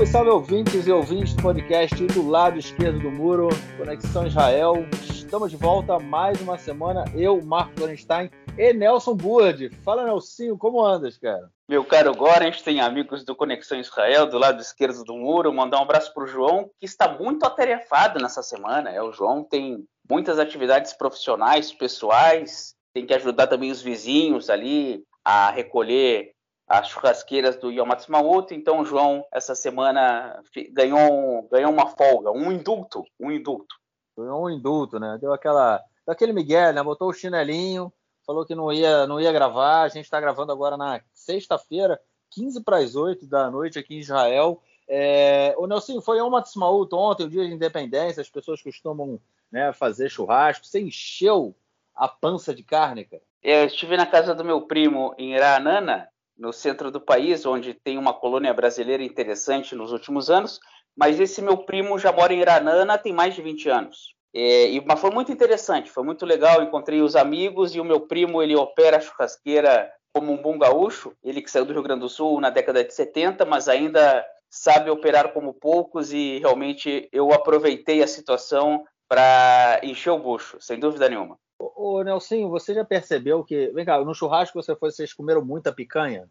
[0.00, 4.86] Salve, salve ouvintes e ouvintes do podcast do lado esquerdo do muro, Conexão Israel.
[5.02, 7.04] Estamos de volta mais uma semana.
[7.14, 9.70] Eu, Marco Lorenstein e Nelson Burd.
[9.82, 11.50] Fala, Nelsinho, como andas, cara?
[11.68, 15.52] Meu caro Gorens, tem amigos do Conexão Israel do lado esquerdo do muro.
[15.52, 18.90] Mandar um abraço para o João, que está muito atarefado nessa semana.
[18.90, 25.04] É, o João tem muitas atividades profissionais, pessoais, tem que ajudar também os vizinhos ali
[25.22, 26.32] a recolher
[26.70, 32.52] as churrasqueiras do Yom Ha'atzmaut, então o João essa semana ganhou, ganhou uma folga, um
[32.52, 33.74] indulto, um indulto.
[34.16, 35.18] Ganhou um indulto, né?
[35.20, 36.80] Deu aquela, aquele Miguel, né?
[36.80, 37.92] Botou o chinelinho,
[38.24, 39.82] falou que não ia, não ia gravar.
[39.82, 43.98] A gente está gravando agora na sexta-feira, 15 para as 8 da noite aqui em
[43.98, 44.62] Israel.
[44.86, 49.72] É, o Nelson foi Yom Ha'atzmaut ontem, o dia de independência, as pessoas costumam né,
[49.72, 50.64] fazer churrasco.
[50.64, 51.52] Você encheu
[51.96, 53.22] a pança de carne, cara?
[53.42, 56.08] Eu estive na casa do meu primo em Iranana
[56.40, 60.58] no centro do país, onde tem uma colônia brasileira interessante nos últimos anos,
[60.96, 64.14] mas esse meu primo já mora em Iranana tem mais de 20 anos.
[64.34, 66.62] É, e, mas foi muito interessante, foi muito legal.
[66.62, 71.12] Encontrei os amigos e o meu primo ele opera a churrasqueira como um bom gaúcho.
[71.22, 74.90] Ele que saiu do Rio Grande do Sul na década de 70, mas ainda sabe
[74.90, 81.08] operar como poucos e realmente eu aproveitei a situação para encher o bucho, sem dúvida
[81.08, 81.38] nenhuma.
[81.60, 83.68] Ô, Nelsinho, você já percebeu que.
[83.68, 86.28] Vem cá, no churrasco você foi, vocês comeram muita picanha?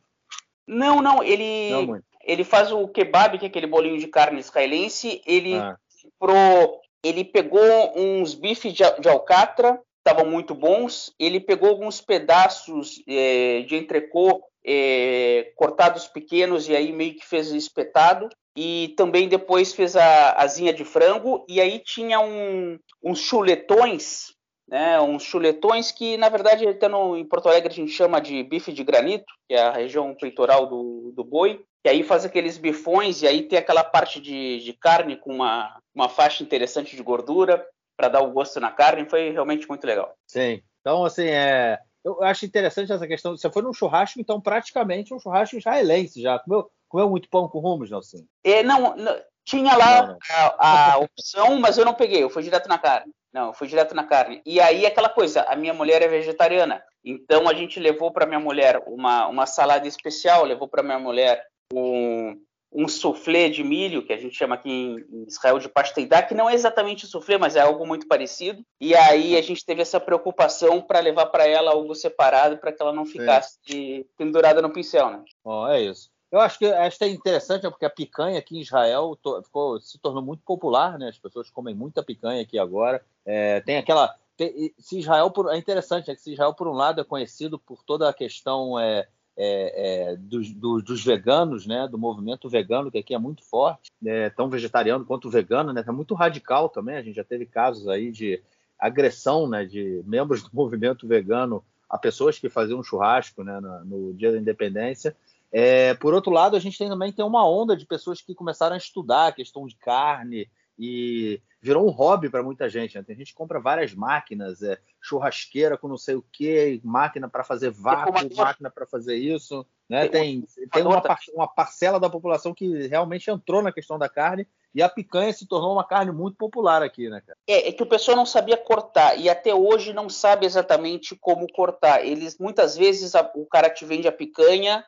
[0.67, 1.69] Não, não, ele.
[1.69, 5.21] Não ele faz o kebab, que é aquele bolinho de carne israelense.
[5.25, 5.77] Ele ah.
[6.19, 7.61] pro, ele pegou
[7.95, 11.13] uns bifes de, de alcatra, estavam muito bons.
[11.17, 17.51] Ele pegou alguns pedaços é, de entrecô é, cortados pequenos e aí meio que fez
[17.51, 18.29] espetado.
[18.55, 21.45] E também depois fez a asinha de frango.
[21.47, 24.33] E aí tinha um, uns chuletões
[24.69, 28.71] né, uns chuletões que, na verdade, no, em Porto Alegre a gente chama de bife
[28.71, 33.21] de granito, que é a região peitoral do, do boi, e aí faz aqueles bifões,
[33.21, 37.65] e aí tem aquela parte de, de carne com uma, uma faixa interessante de gordura
[37.97, 40.13] para dar o gosto na carne, foi realmente muito legal.
[40.27, 45.13] Sim, então assim, é, eu acho interessante essa questão, você foi num churrasco, então praticamente
[45.13, 48.19] um churrasco israelense já, comeu, comeu muito pão com rumos, Nelson?
[48.43, 50.19] É, não, não tinha lá não, não.
[50.59, 53.11] A, a opção, mas eu não peguei, eu fui direto na carne.
[53.33, 54.41] Não, fui direto na carne.
[54.45, 58.39] E aí aquela coisa, a minha mulher é vegetariana, então a gente levou para minha
[58.39, 62.35] mulher uma, uma salada especial, levou para minha mulher um,
[62.71, 66.49] um soufflé de milho, que a gente chama aqui em Israel de pasteidá, que não
[66.49, 68.63] é exatamente soufflé, mas é algo muito parecido.
[68.79, 72.81] E aí a gente teve essa preocupação para levar para ela algo separado, para que
[72.81, 74.03] ela não ficasse é.
[74.17, 75.23] pendurada no pincel, né?
[75.43, 76.09] Oh, é isso.
[76.31, 80.23] Eu acho que que é interessante porque a picanha aqui em Israel ficou, se tornou
[80.23, 81.09] muito popular, né?
[81.09, 83.03] As pessoas comem muita picanha aqui agora.
[83.25, 84.15] É, tem aquela.
[84.37, 87.57] Tem, se Israel por, é interessante, é que se Israel por um lado é conhecido
[87.57, 91.87] por toda a questão é, é, é dos, do, dos, veganos, né?
[91.87, 95.83] Do movimento vegano que aqui é muito forte, né, tão vegetariano quanto vegano, né?
[95.85, 96.95] É muito radical também.
[96.95, 98.39] A gente já teve casos aí de
[98.77, 99.65] agressão, né?
[99.65, 103.59] De membros do movimento vegano a pessoas que faziam churrasco, né?
[103.59, 105.15] no, no dia da independência.
[105.51, 108.75] É, por outro lado, a gente tem, também tem uma onda de pessoas que começaram
[108.75, 112.97] a estudar a questão de carne e virou um hobby para muita gente.
[112.97, 113.03] Né?
[113.03, 117.43] Tem gente que compra várias máquinas, é, churrasqueira com não sei o que, máquina para
[117.43, 119.65] fazer vácuo, máquina para fazer isso.
[119.89, 120.07] Né?
[120.07, 121.01] Tem, tem uma,
[121.33, 125.47] uma parcela da população que realmente entrou na questão da carne e a picanha se
[125.47, 127.37] tornou uma carne muito popular aqui, né, cara?
[127.47, 131.51] É, é, que o pessoal não sabia cortar e até hoje não sabe exatamente como
[131.51, 132.05] cortar.
[132.05, 134.85] Eles muitas vezes a, o cara te vende a picanha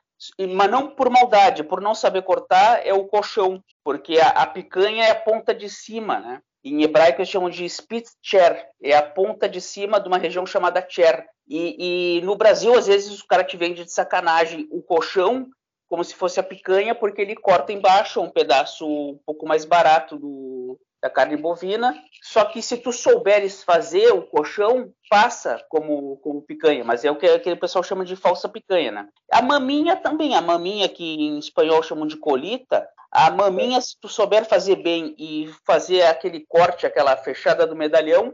[0.56, 5.06] mas não por maldade, por não saber cortar, é o colchão, porque a, a picanha
[5.06, 6.42] é a ponta de cima, né?
[6.64, 10.86] Em hebraico eles chamam de spitzer, é a ponta de cima de uma região chamada
[10.88, 11.28] cher.
[11.48, 15.50] E, e no Brasil, às vezes, o cara te vende de sacanagem o colchão
[15.90, 20.18] como se fosse a picanha, porque ele corta embaixo um pedaço um pouco mais barato
[20.18, 21.95] do, da carne bovina.
[22.22, 27.15] Só que se tu souberes fazer o colchão, passa como, como picanha, mas é o
[27.18, 29.07] que aquele pessoal chama de falsa picanha, né?
[29.31, 34.07] A maminha também, a maminha que em espanhol chamam de colita, a maminha, se tu
[34.07, 38.33] souber fazer bem e fazer aquele corte, aquela fechada do medalhão,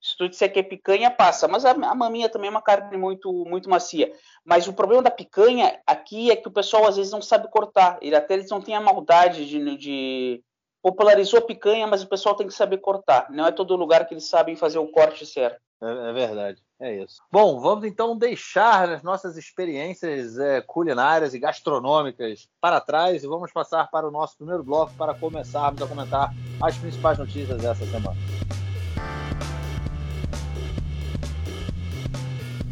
[0.00, 1.48] se tu disser que é picanha, passa.
[1.48, 4.12] Mas a, a, maminha também é uma carne muito, muito macia.
[4.44, 7.98] Mas o problema da picanha aqui é que o pessoal às vezes não sabe cortar.
[8.00, 10.44] Ele, até eles não têm a maldade de, de
[10.84, 13.30] popularizou a picanha, mas o pessoal tem que saber cortar.
[13.30, 15.56] Não é todo lugar que eles sabem fazer o corte certo.
[15.82, 17.22] É, é verdade, é isso.
[17.32, 23.50] Bom, vamos então deixar as nossas experiências é, culinárias e gastronômicas para trás e vamos
[23.50, 28.16] passar para o nosso primeiro bloco para começarmos a comentar as principais notícias dessa semana.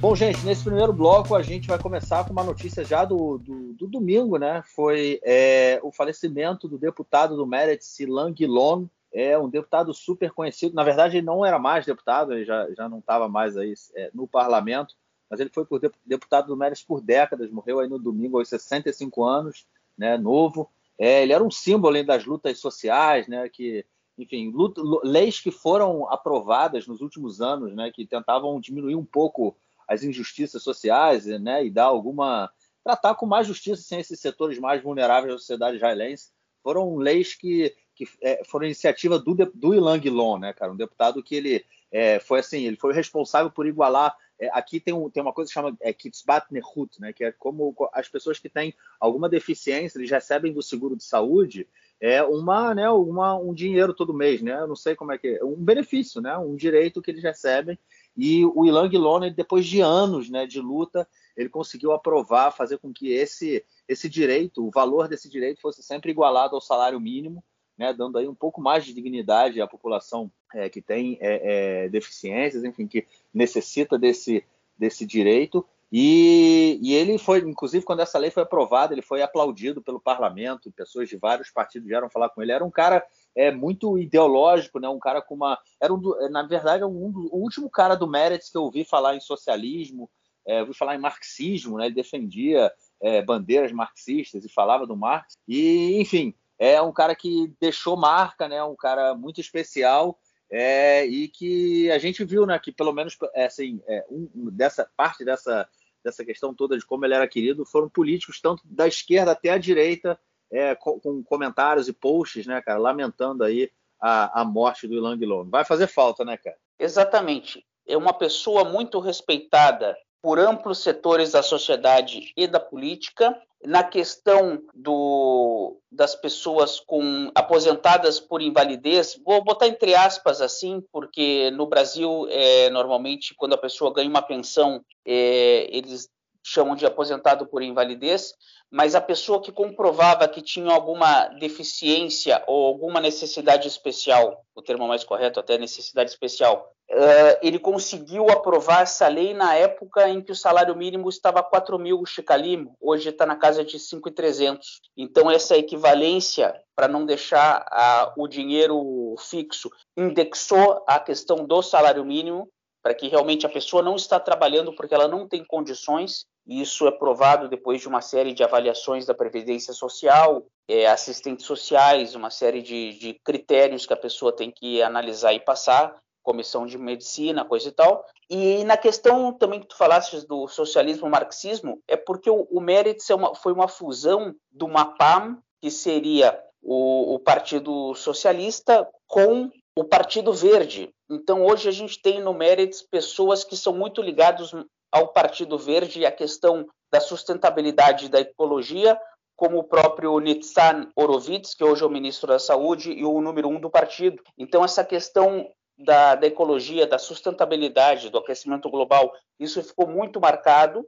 [0.03, 3.73] Bom, gente, nesse primeiro bloco a gente vai começar com uma notícia já do, do,
[3.75, 4.61] do domingo, né?
[4.67, 10.75] Foi é, o falecimento do deputado do Meretz, Silan Guilon, é um deputado super conhecido.
[10.75, 14.11] Na verdade, ele não era mais deputado, ele já, já não estava mais aí é,
[14.13, 14.97] no parlamento,
[15.31, 15.65] mas ele foi
[16.05, 20.19] deputado do Meretz por décadas, morreu aí no domingo aos 65 anos, né?
[20.19, 20.69] Novo.
[20.99, 23.49] É, ele era um símbolo das lutas sociais, né?
[23.49, 23.87] Que
[24.19, 29.57] enfim, luta, leis que foram aprovadas nos últimos anos, né, que tentavam diminuir um pouco
[29.89, 32.51] as injustiças sociais, né, e dar alguma
[32.85, 36.31] tratar com mais justiça assim, esses setores mais vulneráveis da sociedade israelense,
[36.63, 41.23] foram leis que, que é, foram iniciativa do, do Ilang Lon, né, cara, um deputado
[41.23, 45.23] que ele é, foi assim, ele foi responsável por igualar é, aqui tem, um, tem
[45.23, 48.75] uma coisa que chama é, Kitzbat Nehut, né, que é como as pessoas que têm
[48.99, 51.69] alguma deficiência, eles recebem do seguro de saúde
[52.03, 54.59] é uma, né, uma, um dinheiro todo mês, né?
[54.59, 56.37] Eu não sei como é que é, um benefício, né?
[56.37, 57.79] Um direito que eles recebem.
[58.17, 62.93] E o Ilang Lone, depois de anos, né, de luta, ele conseguiu aprovar, fazer com
[62.93, 67.43] que esse esse direito, o valor desse direito fosse sempre igualado ao salário mínimo,
[67.77, 71.89] né, dando aí um pouco mais de dignidade à população é, que tem é, é,
[71.89, 74.45] deficiências, enfim, que necessita desse
[74.79, 75.65] desse direito.
[75.95, 80.73] E, e, ele foi, inclusive, quando essa lei foi aprovada, ele foi aplaudido pelo parlamento,
[80.73, 82.51] pessoas de vários partidos vieram falar com ele.
[82.51, 83.07] Era um cara
[83.37, 84.89] é, muito ideológico, né?
[84.89, 85.59] um cara com uma.
[85.81, 86.01] Era um,
[86.31, 90.11] na verdade, um, um, o último cara do Meretz que eu ouvi falar em socialismo,
[90.47, 91.87] é, ouvi falar em marxismo, né?
[91.87, 95.35] ele defendia é, bandeiras marxistas e falava do Marx.
[95.49, 98.63] E, enfim, é um cara que deixou marca, né?
[98.63, 100.19] um cara muito especial.
[100.55, 104.87] É, e que a gente viu, né, que pelo menos é, assim, é, um, dessa
[104.95, 105.67] parte dessa
[106.05, 109.59] dessa questão toda de como ele era querido foram políticos, tanto da esquerda até a
[109.59, 110.19] direita,
[110.53, 113.71] é, com, com, comentários e posts, né, cara, lamentando aí
[114.01, 115.51] a, a morte do Ilan Guilherme.
[115.51, 116.57] Vai fazer falta, né, cara?
[116.79, 117.65] Exatamente.
[117.87, 123.37] É uma pessoa muito respeitada por amplos setores da sociedade e da política.
[123.65, 131.51] Na questão do, das pessoas com aposentadas por invalidez, vou botar entre aspas assim, porque
[131.53, 136.09] no Brasil, é, normalmente, quando a pessoa ganha uma pensão, é, eles
[136.43, 138.35] chamam de aposentado por invalidez,
[138.71, 144.89] mas a pessoa que comprovava que tinha alguma deficiência ou alguma necessidade especial, o termo
[144.89, 150.33] mais correto até necessidade especial, uh, ele conseguiu aprovar essa lei na época em que
[150.33, 154.81] o salário mínimo estava 4 mil shekalim, hoje está na casa de 5,300.
[154.97, 162.05] Então essa equivalência, para não deixar uh, o dinheiro fixo, indexou a questão do salário
[162.05, 162.49] mínimo
[162.83, 166.27] para que realmente a pessoa não está trabalhando porque ela não tem condições.
[166.47, 171.47] E isso é provado depois de uma série de avaliações da Previdência Social, é, assistentes
[171.47, 176.67] sociais, uma série de, de critérios que a pessoa tem que analisar e passar, comissão
[176.67, 178.05] de medicina, coisa e tal.
[178.29, 183.09] E na questão também que tu falaste do socialismo marxismo, é porque o, o Meretz
[183.11, 189.85] é uma, foi uma fusão do MAPAM, que seria o, o Partido Socialista, com o
[189.85, 190.91] Partido Verde.
[191.13, 194.51] Então, hoje a gente tem no Meretz pessoas que são muito ligadas
[194.91, 198.99] ao Partido Verde e à questão da sustentabilidade da ecologia,
[199.37, 203.49] como o próprio Nitsan Horowitz, que hoje é o ministro da Saúde e o número
[203.49, 204.23] um do partido.
[204.39, 210.87] Então, essa questão da, da ecologia, da sustentabilidade, do aquecimento global, isso ficou muito marcado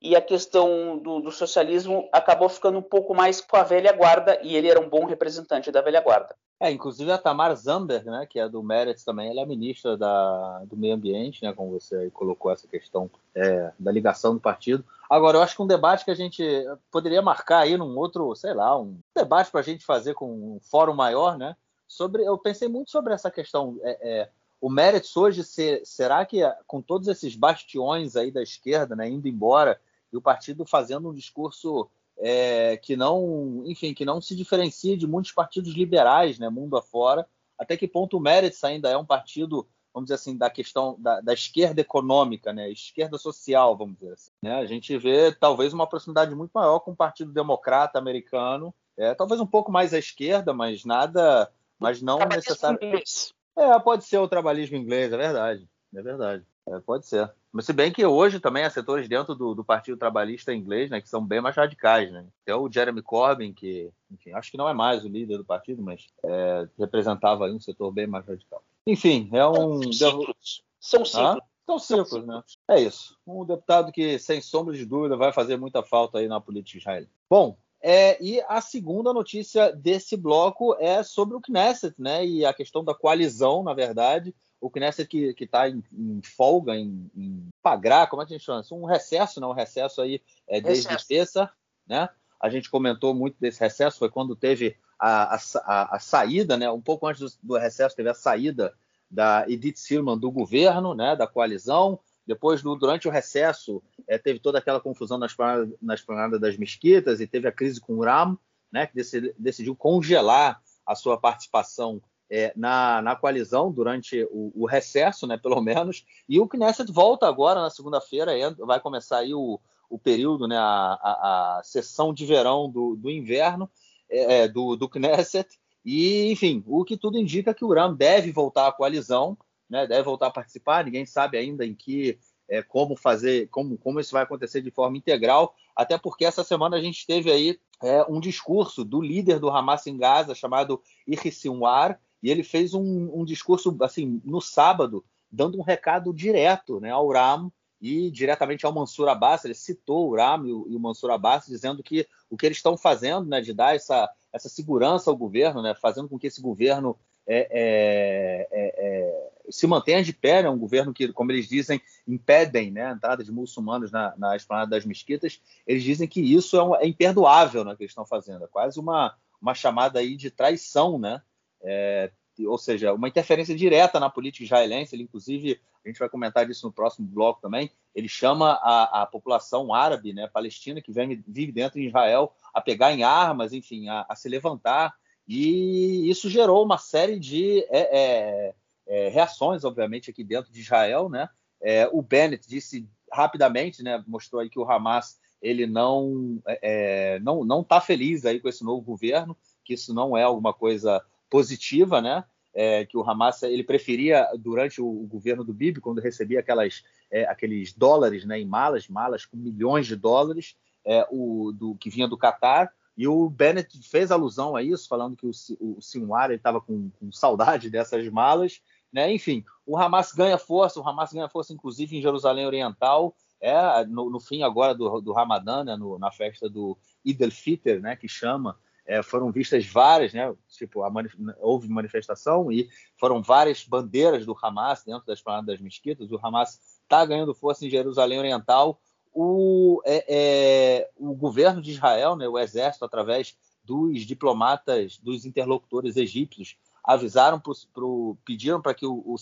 [0.00, 4.40] e a questão do, do, socialismo acabou ficando um pouco mais com a velha guarda
[4.42, 6.34] e ele era um bom representante da velha guarda.
[6.58, 10.62] É, inclusive a Tamar Zamber, né, que é do Meretz também, ela é ministra da,
[10.64, 14.84] do meio ambiente, né, como você colocou essa questão é, da ligação do partido.
[15.08, 16.42] Agora, eu acho que um debate que a gente
[16.90, 20.60] poderia marcar aí num outro, sei lá, um debate para a gente fazer com um
[20.62, 23.78] fórum maior, né, sobre, eu pensei muito sobre essa questão.
[23.82, 24.28] É, é,
[24.60, 29.26] o Meretz hoje, ser, será que com todos esses bastiões aí da esquerda, né, indo
[29.26, 29.80] embora,
[30.12, 31.88] e o partido fazendo um discurso
[32.20, 37.26] é, que não, enfim, que não se diferencia de muitos partidos liberais, né, mundo afora.
[37.58, 41.20] Até que ponto o Meretz ainda é um partido, vamos dizer assim, da questão da,
[41.20, 44.30] da esquerda econômica, né, esquerda social, vamos dizer assim.
[44.42, 44.54] Né?
[44.54, 49.40] A gente vê talvez uma proximidade muito maior com o Partido Democrata americano, é, talvez
[49.40, 53.34] um pouco mais à esquerda, mas nada, mas não necessariamente.
[53.56, 57.30] É, pode ser o trabalhismo inglês, é verdade, é verdade, é, pode ser.
[57.52, 61.00] Mas se bem que hoje também há setores dentro do, do, Partido Trabalhista inglês, né,
[61.00, 62.24] que são bem mais radicais, né?
[62.44, 65.82] Tem o Jeremy Corbyn, que, enfim, acho que não é mais o líder do partido,
[65.82, 68.62] mas é, representava um setor bem mais radical.
[68.86, 69.92] Enfim, é um...
[69.92, 70.64] São ciclos.
[70.78, 71.38] São ciclos.
[71.38, 71.42] Ah?
[71.66, 72.42] São ciclos, né?
[72.68, 73.16] É isso.
[73.26, 77.10] Um deputado que, sem sombra de dúvida, vai fazer muita falta aí na política israelense.
[77.28, 82.24] Bom, é, e a segunda notícia desse bloco é sobre o Knesset, né?
[82.26, 87.10] E a questão da coalizão, na verdade, o Knesset que está em, em, folga, em,
[87.16, 88.62] em pagrar, como é que a gente chama?
[88.72, 89.50] Um recesso, não?
[89.50, 91.08] Um recesso aí é, desde recesso.
[91.08, 91.50] terça,
[91.86, 92.08] né?
[92.38, 96.70] A gente comentou muito desse recesso, foi quando teve a, a, a saída, né?
[96.70, 98.74] Um pouco antes do, do, recesso teve a saída
[99.10, 101.16] da Edith Silman do governo, né?
[101.16, 101.98] Da coalizão.
[102.26, 107.26] Depois, do, durante o recesso, é, teve toda aquela confusão nas planadas, das mesquitas e
[107.26, 108.38] teve a crise com o Ram,
[108.70, 108.86] né?
[108.86, 108.94] Que
[109.38, 112.00] decidiu congelar a sua participação
[112.30, 117.26] é, na, na coalizão durante o, o, recesso, né, pelo menos, e o Knesset volta
[117.26, 122.24] agora na segunda-feira, vai começar aí o, o período, né, a, a, a sessão de
[122.24, 123.68] verão do, do inverno
[124.08, 125.48] é, é, do, do Knesset,
[125.84, 129.36] e, enfim, o que tudo indica que o Ram deve voltar à coalizão,
[129.68, 132.18] né, deve voltar a participar, ninguém sabe ainda em que,
[132.48, 136.76] é, como fazer, como, como isso vai acontecer de forma integral, até porque essa semana
[136.76, 141.32] a gente teve aí é, um discurso do líder do Hamas em Gaza, chamado Yahya
[141.32, 146.90] Sinwar, e ele fez um, um, discurso assim no sábado, dando um recado direto né,
[146.90, 147.50] ao Ram
[147.80, 149.44] e diretamente ao Mansur Abbas.
[149.44, 152.58] Ele citou o Ram e o, e o Mansur Abbas, dizendo que o que eles
[152.58, 156.40] estão fazendo, né, de dar essa, essa segurança ao governo, né, fazendo com que esse
[156.40, 156.96] governo
[157.26, 161.80] é, é, é, é se mantenha de pé, né, um governo que, como eles dizem,
[162.06, 165.40] impedem né, a entrada de muçulmanos na, na esplanada das mesquitas.
[165.66, 168.78] Eles dizem que isso é, um, é imperdoável né, que eles estão fazendo, é quase
[168.78, 171.20] uma, uma chamada aí de traição, né?
[171.62, 172.10] É,
[172.46, 174.94] ou seja, uma interferência direta na política israelense.
[174.94, 177.70] Ele, inclusive, a gente vai comentar disso no próximo bloco também.
[177.94, 182.60] Ele chama a, a população árabe, né, palestina, que vem, vive dentro de Israel, a
[182.60, 184.94] pegar em armas, enfim, a, a se levantar.
[185.26, 188.54] E isso gerou uma série de é, é,
[188.86, 191.08] é reações, obviamente, aqui dentro de Israel.
[191.08, 191.28] Né?
[191.60, 197.44] É, o Bennett disse rapidamente, né, mostrou aí que o Hamas ele não é, não
[197.44, 202.02] não está feliz aí com esse novo governo, que isso não é alguma coisa positiva,
[202.02, 202.24] né?
[202.52, 206.82] É, que o Hamas ele preferia durante o, o, governo do Bibi, quando recebia aquelas,
[207.08, 211.88] é, aqueles dólares né, em malas, malas com milhões de dólares, é, o, do, que
[211.88, 216.32] vinha do Catar, e o Bennett fez alusão a isso, falando que o, o Sinwar
[216.32, 218.60] estava com, com, saudade dessas malas.
[218.92, 219.12] Né?
[219.12, 224.10] Enfim, o Hamas ganha força, o Hamas ganha força inclusive em Jerusalém Oriental, é, no,
[224.10, 228.06] no fim agora do, do Ramadã, né, no, na festa do Eid al-Fitr, né, que
[228.06, 230.34] chama é, foram vistas várias, né?
[230.48, 236.10] Tipo, manif houve manifestação e foram várias bandeiras do Hamas dentro das planadas das mesquitas.
[236.10, 238.80] O Hamas está ganhando força em Jerusalém Oriental.
[239.12, 245.96] O, é, é, o governo de Israel, né, o exército, através dos diplomatas, dos interlocutores
[245.96, 249.16] egípcios, avisaram pro, pro pediram para que o, o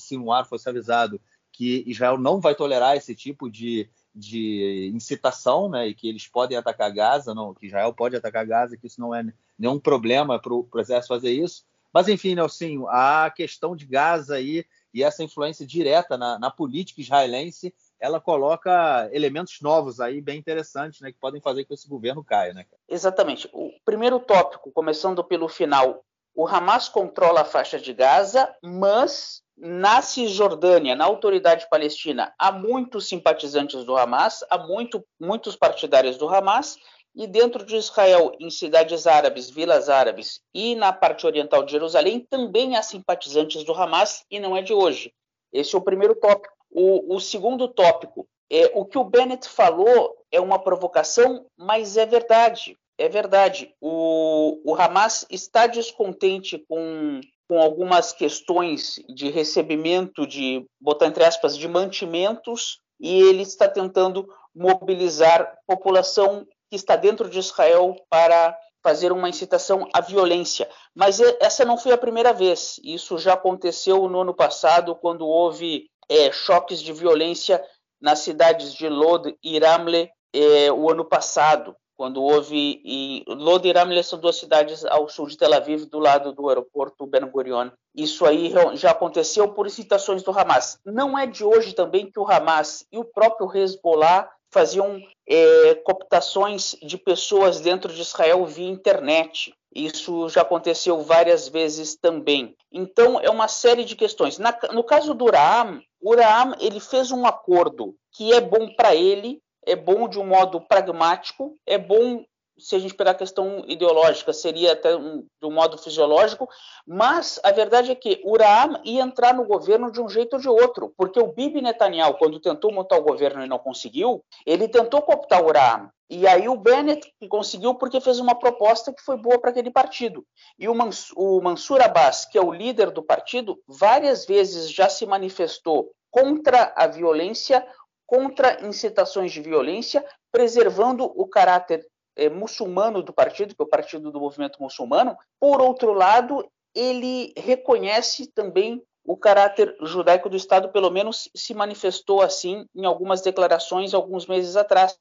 [0.45, 6.09] fosse avisado que Israel não vai tolerar esse tipo de de incitação, né, e que
[6.09, 9.25] eles podem atacar Gaza, não, que Israel pode atacar Gaza, que isso não é
[9.59, 11.65] nenhum problema para o exército fazer isso.
[11.93, 17.00] Mas, enfim, Nelsinho, a questão de Gaza aí e essa influência direta na, na, política
[17.00, 21.88] israelense, ela coloca elementos novos aí, bem interessantes, né, que podem fazer com que esse
[21.88, 22.53] governo caia.
[22.53, 22.67] Né?
[22.88, 23.49] Exatamente.
[23.53, 30.00] O primeiro tópico, começando pelo final, o Hamas controla a faixa de Gaza, mas na
[30.00, 36.77] Cisjordânia, na autoridade palestina, há muitos simpatizantes do Hamas, há muito, muitos partidários do Hamas,
[37.15, 42.27] e dentro de Israel, em cidades árabes, vilas árabes e na parte oriental de Jerusalém,
[42.29, 45.12] também há simpatizantes do Hamas, e não é de hoje.
[45.53, 46.55] Esse é o primeiro tópico.
[46.71, 52.07] O, o segundo tópico é o que o Bennett falou é uma provocação, mas é
[52.07, 52.77] verdade.
[52.99, 53.75] É verdade.
[53.81, 61.57] O, o Hamas está descontente com com algumas questões de recebimento de, botar entre aspas,
[61.57, 69.13] de mantimentos, e ele está tentando mobilizar população que está dentro de Israel para fazer
[69.13, 70.69] uma incitação à violência.
[70.95, 72.81] Mas essa não foi a primeira vez.
[72.83, 77.63] Isso já aconteceu no ano passado, quando houve é, choques de violência
[78.01, 83.73] nas cidades de Lod e Ramle é, o ano passado quando houve e Lod e
[83.73, 87.71] Ramle são duas cidades ao sul de Tel Aviv, do lado do aeroporto Ben Gurion.
[87.93, 90.79] Isso aí já aconteceu por incitações do Hamas.
[90.87, 96.76] Não é de hoje também que o Hamas e o próprio Hezbollah faziam é, cooptações
[96.83, 99.52] de pessoas dentro de Israel via internet.
[99.75, 102.55] Isso já aconteceu várias vezes também.
[102.73, 104.38] Então, é uma série de questões.
[104.38, 108.95] Na, no caso do Uraam, o Uraam ele fez um acordo que é bom para
[108.95, 112.25] ele, é bom de um modo pragmático, é bom
[112.59, 116.49] se a gente pegar a questão ideológica, seria até um, um modo fisiológico,
[116.87, 120.49] mas a verdade é que Uraam ia entrar no governo de um jeito ou de
[120.49, 125.03] outro, porque o Bibi Netanyahu, quando tentou montar o governo e não conseguiu, ele tentou
[125.03, 125.91] cooptar Uraam.
[126.11, 130.25] E aí o Bennett conseguiu porque fez uma proposta que foi boa para aquele partido.
[130.59, 134.88] E o, Mans o Mansur Abbas, que é o líder do partido, várias vezes já
[134.88, 137.67] se manifestou contra a violência,
[138.07, 141.87] contra incitações de violência, preservando o caráter
[142.19, 145.17] é, muçulmano do partido, que é o Partido do Movimento Muçulmano.
[145.41, 152.21] Por outro lado, ele reconhece também o caráter judaico do Estado, pelo menos se manifestou
[152.21, 154.99] assim em algumas declarações alguns meses atrás.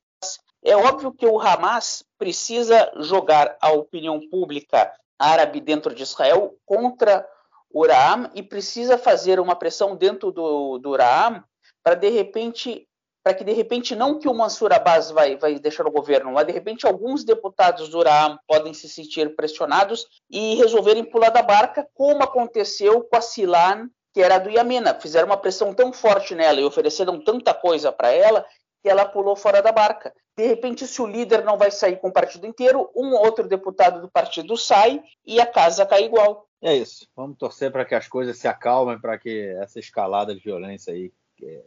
[0.64, 7.28] É óbvio que o Hamas precisa jogar a opinião pública árabe dentro de Israel contra
[7.70, 11.44] o Uraam e precisa fazer uma pressão dentro do, do Uraam
[11.84, 12.88] para de repente
[13.28, 16.48] para que de repente não que o Mansur Abbas vai, vai deixar o governo, mas
[16.48, 21.86] de repente alguns deputados do Uraam podem se sentir pressionados e resolverem pular da barca,
[21.94, 24.98] como aconteceu com a Silan, que era do Yamena.
[24.98, 28.46] Fizeram uma pressão tão forte nela e ofereceram tanta coisa para ela
[28.82, 30.14] que ela pulou fora da barca.
[30.38, 34.00] De repente, se o líder não vai sair com o partido inteiro, um outro deputado
[34.00, 36.48] do partido sai e a casa cai igual.
[36.62, 37.06] É isso.
[37.14, 41.12] Vamos torcer para que as coisas se acalmem, para que essa escalada de violência aí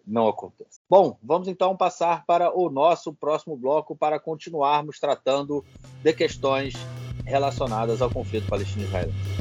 [0.06, 0.80] não aconteça.
[0.88, 5.64] Bom, vamos então passar para o nosso próximo bloco para continuarmos tratando
[6.02, 6.74] de questões
[7.24, 9.40] relacionadas ao conflito palestino-israelense.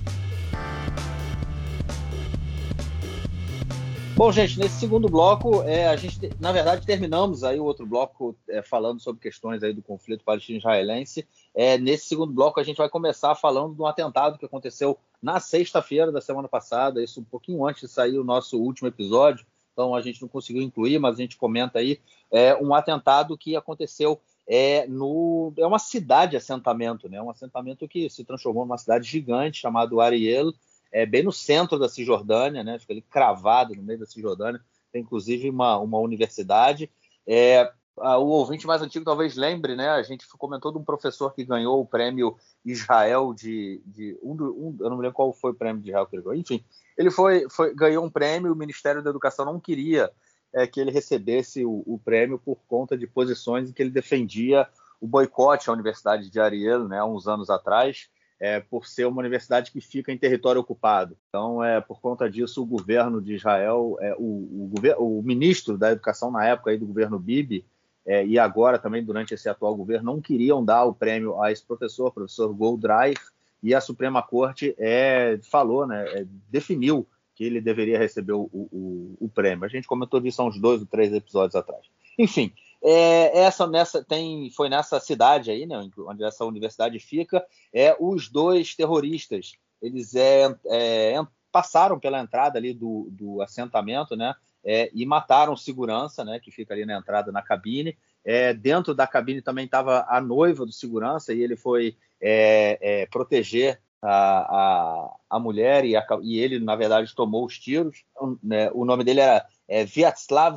[4.19, 8.35] Bom, gente, nesse segundo bloco, é, a gente, na verdade, terminamos aí o outro bloco
[8.49, 11.25] é, falando sobre questões aí do conflito palestino-israelense.
[11.55, 15.39] É, nesse segundo bloco, a gente vai começar falando de um atentado que aconteceu na
[15.39, 19.45] sexta-feira da semana passada, isso um pouquinho antes de sair o nosso último episódio,
[19.79, 23.55] então a gente não conseguiu incluir, mas a gente comenta aí, é um atentado que
[23.55, 27.21] aconteceu é, no, é uma cidade assentamento, né?
[27.21, 30.51] um assentamento que se transformou numa cidade gigante chamado Ariel,
[30.91, 32.77] é, bem no centro da Cisjordânia, né?
[32.77, 34.59] fica ali cravado no meio da Cisjordânia,
[34.91, 36.89] tem inclusive uma, uma universidade.
[37.25, 37.71] É,
[38.01, 39.89] o ouvinte mais antigo talvez lembre, né?
[39.89, 43.81] A gente comentou de um professor que ganhou o prêmio Israel de.
[43.85, 46.23] de um, um, eu não me lembro qual foi o prêmio de Israel que ele
[46.23, 46.39] ganhou.
[46.39, 46.63] Enfim,
[46.97, 50.11] ele foi, foi, ganhou um prêmio, o Ministério da Educação não queria
[50.53, 54.67] é, que ele recebesse o, o, prêmio por conta de posições em que ele defendia
[54.99, 58.09] o boicote à Universidade de Ariel, né, há uns anos atrás,
[58.39, 61.17] é, por ser uma universidade que fica em território ocupado.
[61.27, 65.91] Então, é, por conta disso, o governo de Israel, é, o, o, o, ministro da
[65.91, 67.65] Educação na época aí do governo Bibi,
[68.05, 71.63] é, e agora também durante esse atual governo, não queriam dar o prêmio a esse
[71.63, 73.19] professor, professor Goldreich,
[73.61, 79.15] e a Suprema Corte é, falou, né, é, definiu que ele deveria receber o, o,
[79.19, 79.65] o, prêmio.
[79.65, 81.85] A gente comentou disso há uns dois ou três episódios atrás.
[82.17, 82.51] Enfim,
[82.83, 88.29] é, essa nessa tem foi nessa cidade aí, né, onde essa universidade fica, é os
[88.29, 89.53] dois terroristas.
[89.81, 96.23] Eles é, é passaram pela entrada ali do, do assentamento, né, é, e mataram segurança,
[96.23, 97.97] né, que fica ali na entrada na cabine.
[98.23, 103.05] É, dentro da cabine também estava a noiva do segurança e ele foi é, é,
[103.05, 108.03] proteger a, a, a mulher e, a, e, ele, na verdade, tomou os tiros.
[108.43, 109.85] Né, o nome dele era é,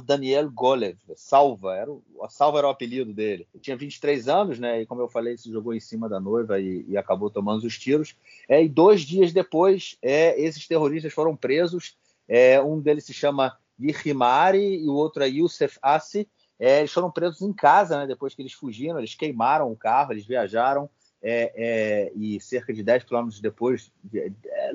[0.05, 3.47] Daniel Golev, Salva, era o, Salva era o apelido dele.
[3.53, 6.61] Ele tinha 23 anos, né, e como eu falei, se jogou em cima da noiva
[6.61, 8.17] e, e acabou tomando os tiros.
[8.49, 11.97] É, e dois dias depois, é, esses terroristas foram presos.
[12.29, 16.29] É, um deles se chama Yihimari e o outro é Youssef Assi.
[16.59, 20.13] É, eles foram presos em casa, né, depois que eles fugiram, eles queimaram o carro,
[20.13, 20.89] eles viajaram
[21.23, 24.73] é, é, e cerca de 10 quilômetros depois, de, é,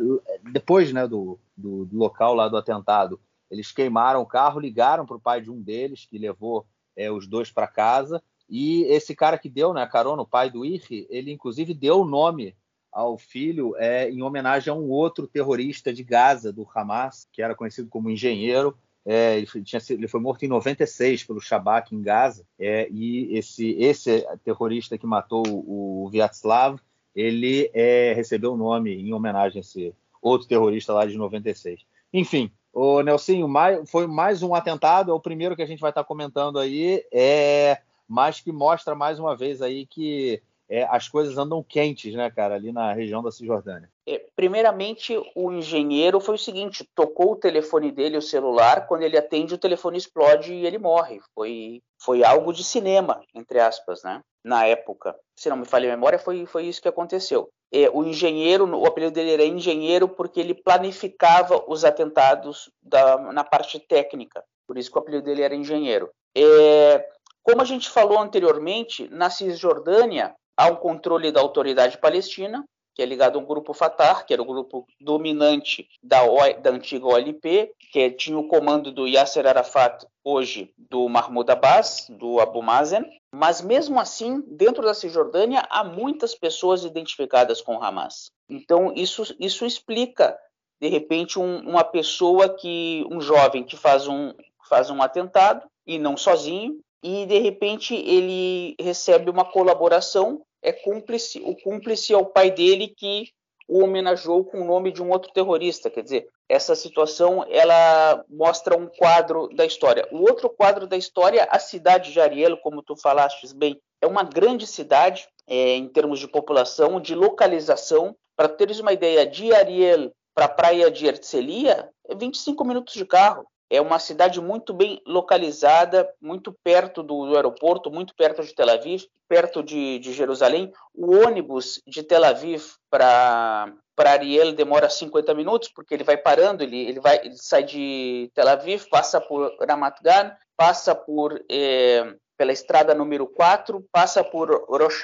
[0.51, 3.19] depois né, do, do, do, local lá do atentado,
[3.51, 6.65] eles queimaram o carro, ligaram para o pai de um deles, que levou
[6.95, 10.49] é, os dois para casa, e esse cara que deu né, a carona, o pai
[10.49, 12.55] do Irri, ele inclusive deu o nome
[12.91, 17.55] ao filho é, em homenagem a um outro terrorista de Gaza, do Hamas, que era
[17.55, 18.77] conhecido como engenheiro,
[19.09, 22.45] é, ele, tinha, ele, foi morto em 96 pelo Shabak em Gaza.
[22.59, 26.77] É, e esse, esse terrorista que matou o, o Vyacheslav,
[27.15, 31.85] ele é, recebeu o nome em homenagem a esse outro terrorista lá de 96.
[32.11, 35.91] Enfim, o Nelsinho, mais, foi mais um atentado, é o primeiro que a gente vai
[35.91, 41.37] estar comentando aí, é, mas que mostra mais uma vez aí que é, as coisas
[41.37, 43.89] andam quentes, né, cara, ali na região da Cisjordânia.
[44.05, 49.17] É, primeiramente, o engenheiro foi o seguinte: tocou o telefone dele, o celular, quando ele
[49.17, 51.21] atende, o telefone explode e ele morre.
[51.33, 54.21] Foi, foi algo de cinema, entre aspas, né?
[54.43, 55.15] Na época.
[55.35, 57.49] Se não me falha a memória, foi, foi isso que aconteceu.
[57.71, 63.43] É, o engenheiro, o apelido dele era engenheiro porque ele planificava os atentados da, na
[63.43, 64.43] parte técnica.
[64.65, 66.09] Por isso que o apelido dele era engenheiro.
[66.35, 67.05] É,
[67.43, 72.65] como a gente falou anteriormente, na Cisjordânia, há um controle da autoridade palestina,
[72.97, 76.21] que é ligado a um grupo Fatah, que era o grupo dominante da,
[76.53, 82.39] da antiga OLP, que tinha o comando do Yasser Arafat, hoje do Mahmoud Abbas, do
[82.39, 83.05] Abu Mazen.
[83.31, 88.31] Mas mesmo assim, dentro da Cisjordânia, há muitas pessoas identificadas com Hamas.
[88.49, 90.35] Então, isso, isso explica,
[90.81, 94.33] de repente, um, uma pessoa que, um jovem que faz um,
[94.67, 101.41] faz um atentado, e não sozinho, e de repente ele recebe uma colaboração é cúmplice,
[101.43, 103.29] o cúmplice é o pai dele que
[103.67, 105.89] o homenageou com o nome de um outro terrorista.
[105.89, 110.07] Quer dizer, essa situação ela mostra um quadro da história.
[110.11, 114.23] O outro quadro da história, a cidade de Ariel, como tu falaste bem, é uma
[114.23, 118.15] grande cidade é, em termos de população, de localização.
[118.35, 123.03] Para teres uma ideia, de Ariel para a praia de Herzliya, é 25 minutos de
[123.03, 123.45] carro.
[123.69, 129.05] É uma cidade muito bem localizada, muito perto do, aeroporto, muito perto de Tel Aviv,
[129.27, 130.71] perto de, de Jerusalém.
[130.93, 136.61] O ônibus de Tel Aviv para para Ariel demora 50 minutos, porque ele vai parando,
[136.61, 142.13] ele, ele, vai, ele sai de Tel Aviv, passa por Ramat Gan, passa por é,
[142.37, 145.03] pela estrada número 4, passa por Rosh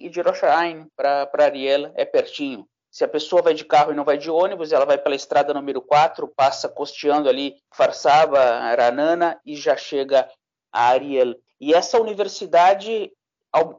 [0.00, 2.66] e de Rosh Hain para Ariel é pertinho.
[2.92, 5.54] Se a pessoa vai de carro e não vai de ônibus, ela vai pela estrada
[5.54, 10.28] número 4, passa costeando ali Farsaba, Aranana e já chega
[10.70, 11.34] a Ariel.
[11.58, 13.10] E essa universidade,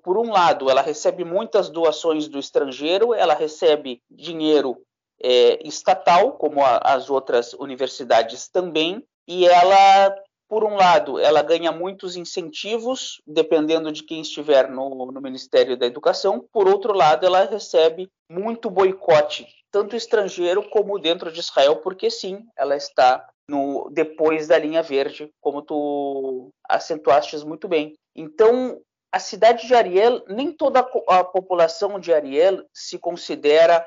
[0.04, 4.82] por um lado, ela recebe muitas doações do estrangeiro, ela recebe dinheiro
[5.22, 10.16] é, estatal, como a, as outras universidades também, e ela
[10.54, 15.88] por um lado, ela ganha muitos incentivos, dependendo de quem estiver no, no, Ministério da
[15.88, 16.48] Educação.
[16.54, 22.46] Por outro lado, ela recebe muito boicote, tanto estrangeiro como dentro de Israel, porque sim,
[22.56, 27.96] ela está no depois da linha verde, como tu acentuaste muito bem.
[28.16, 28.80] Então,
[29.12, 33.84] a cidade de Ariel, nem toda a população de Ariel se considera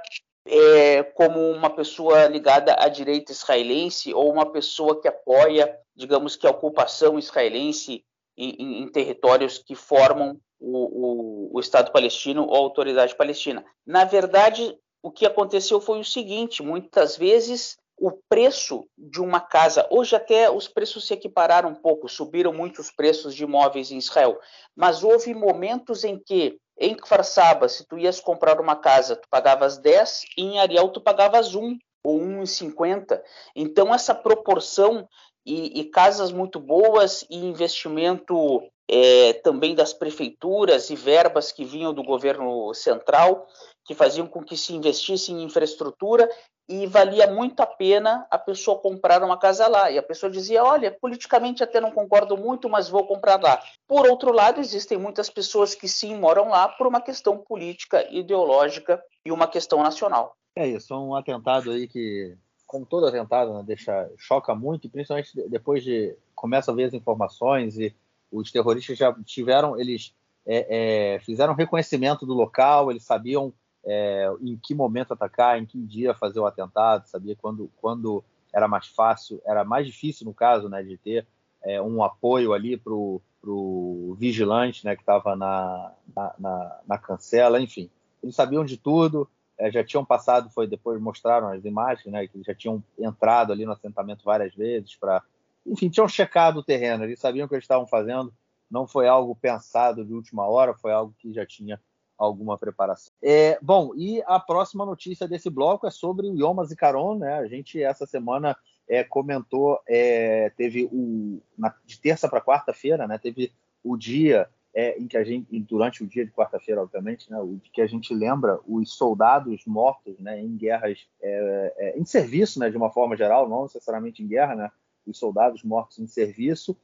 [0.47, 6.47] é, como uma pessoa ligada à direita israelense ou uma pessoa que apoia, digamos que
[6.47, 8.05] a ocupação israelense
[8.37, 13.65] em, em, em territórios que formam o, o, o, Estado palestino ou a autoridade palestina.
[13.87, 19.87] Na verdade, o que aconteceu foi o seguinte: muitas vezes o preço de uma casa,
[19.91, 23.97] hoje até os preços se equipararam um pouco, subiram muito os preços de imóveis em
[23.97, 24.39] Israel,
[24.75, 29.29] mas houve momentos em que em Kfar Saba, se tu ias comprar uma casa, tu
[29.29, 33.21] pagavas 10, e em Ariel tu pagavas 1 ou 1,50.
[33.55, 35.09] Então essa proporção
[35.45, 41.95] e, e, casas muito boas e investimento é, também das prefeituras e verbas que vinham
[41.95, 43.47] do governo central
[43.85, 46.29] que faziam com que se investisse em infraestrutura
[46.69, 49.91] e valia muito a pena a pessoa comprar uma casa lá.
[49.91, 53.63] E a pessoa dizia: Olha, politicamente até não concordo muito, mas vou comprar lá.
[53.87, 59.03] Por outro lado, existem muitas pessoas que sim moram lá por uma questão política, ideológica
[59.25, 60.37] e uma questão nacional.
[60.55, 65.31] É isso, é um atentado aí que, como todo atentado, né, deixa, choca muito, principalmente
[65.49, 67.95] depois de começa a ver as informações e
[68.33, 70.15] os terroristas já tiveram, eles
[70.47, 73.53] é, é, fizeram reconhecimento do local, eles sabiam
[73.87, 77.37] é, em que momento atacar, em que dia fazer o atentado, sabia?
[77.37, 81.27] Quando, quando era mais fácil, era mais difícil no caso, né, de ter
[81.63, 87.61] é, um apoio ali para o vigilante, né, que estava na, na, na, na, cancela,
[87.61, 87.89] enfim,
[88.23, 92.43] eles sabiam de tudo, é, já tinham passado, foi depois mostraram as imagens, né, que
[92.43, 95.23] já tinham entrado ali no assentamento várias vezes para,
[95.65, 98.33] enfim, tinham checado o terreno, eles sabiam o que eles estavam fazendo,
[98.71, 101.81] não foi algo pensado de última hora, foi algo que já tinha
[102.17, 103.13] alguma preparação.
[103.23, 107.35] É, bom, e a próxima notícia desse bloco é sobre o Yom Zikaron, né?
[107.35, 108.57] A gente essa semana
[108.89, 113.19] é, comentou, é, teve o na, de terça para quarta-feira, né?
[113.19, 113.53] Teve
[113.83, 117.39] o dia é, em que a gente, durante o dia de quarta-feira, obviamente, né?
[117.41, 120.41] O que a gente lembra os soldados mortos, né?
[120.41, 122.71] Em guerras, é, é, em serviço, né?
[122.71, 124.71] De uma forma geral, não necessariamente em guerra, né?
[125.07, 126.77] Os soldados mortos em serviço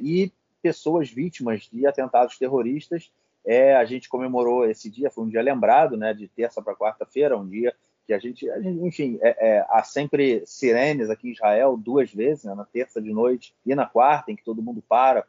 [0.00, 3.10] e pessoas vítimas de atentados terroristas
[3.46, 7.36] é, a gente comemorou esse dia, foi um dia lembrado, né, de terça para quarta-feira,
[7.36, 7.74] um dia
[8.06, 12.12] que a gente, a gente enfim, é, é, há sempre sirenes aqui em Israel duas
[12.12, 15.22] vezes, né, na terça de noite e na quarta, em que todo mundo para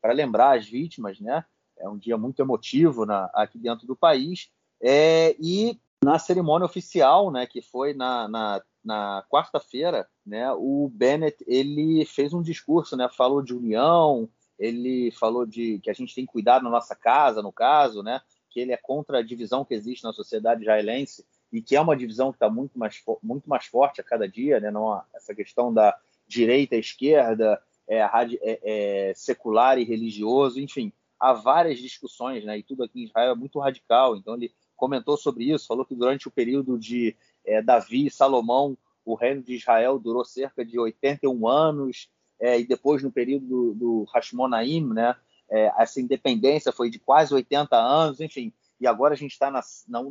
[0.00, 1.44] para lembrar as vítimas, né?
[1.76, 4.50] É um dia muito emotivo na, aqui dentro do país.
[4.80, 11.44] É, e na cerimônia oficial, né, que foi na, na, na quarta-feira, né, o Bennett
[11.46, 16.26] ele fez um discurso, né, falou de união, ele falou de que a gente tem
[16.26, 18.20] que cuidar na nossa casa, no caso, né?
[18.50, 21.96] Que ele é contra a divisão que existe na sociedade israelense e que é uma
[21.96, 24.70] divisão que está muito mais, muito mais forte a cada dia, né?
[24.70, 30.92] Não, essa questão da direita esquerda, é, é, é, secular e religioso, enfim.
[31.18, 32.58] há várias discussões, né?
[32.58, 34.16] E tudo aqui em Israel é muito radical.
[34.16, 38.76] Então ele comentou sobre isso, falou que durante o período de é, Davi e Salomão,
[39.04, 43.74] o reino de Israel durou cerca de 81 anos, é, e depois no período do,
[43.74, 45.16] do Hashmonaim, né?
[45.50, 48.52] É, essa independência foi de quase 80 anos, enfim.
[48.80, 50.02] E agora a gente está na, na,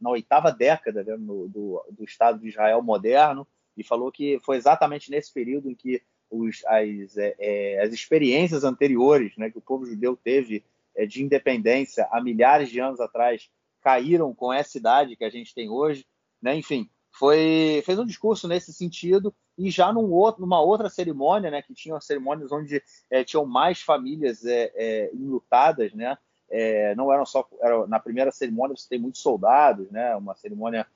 [0.00, 4.56] na, oitava década né, no, do, do Estado de Israel moderno, e falou que foi
[4.56, 9.62] exatamente nesse período em que os, as, é, é, as experiências anteriores né, que o
[9.62, 10.64] povo judeu teve
[10.94, 15.54] é, de independência há milhares de anos atrás caíram com essa idade que a gente
[15.54, 16.06] tem hoje.
[16.40, 16.54] Né?
[16.56, 21.62] Enfim, foi, fez um discurso nesse sentido e já num outro, numa outra cerimônia, né,
[21.62, 26.16] que tinham cerimônias onde é, tinham mais famílias é, é, enlutadas, né,
[26.50, 30.86] é, não eram só era, na primeira cerimônia você tem muitos soldados, né, uma cerimônia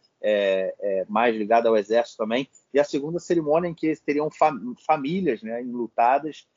[1.09, 5.63] mais ligada ao exército também, e a segunda cerimônia em que teriam fam famílias né,
[5.63, 6.49] enlutadas,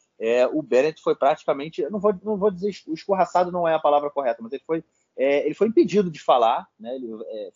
[0.53, 4.41] o Bennett foi praticamente, não vou, não vou dizer escorraçado, não é a palavra correta,
[4.41, 4.83] mas ele foi,
[5.15, 7.09] ele foi impedido de falar, né, ele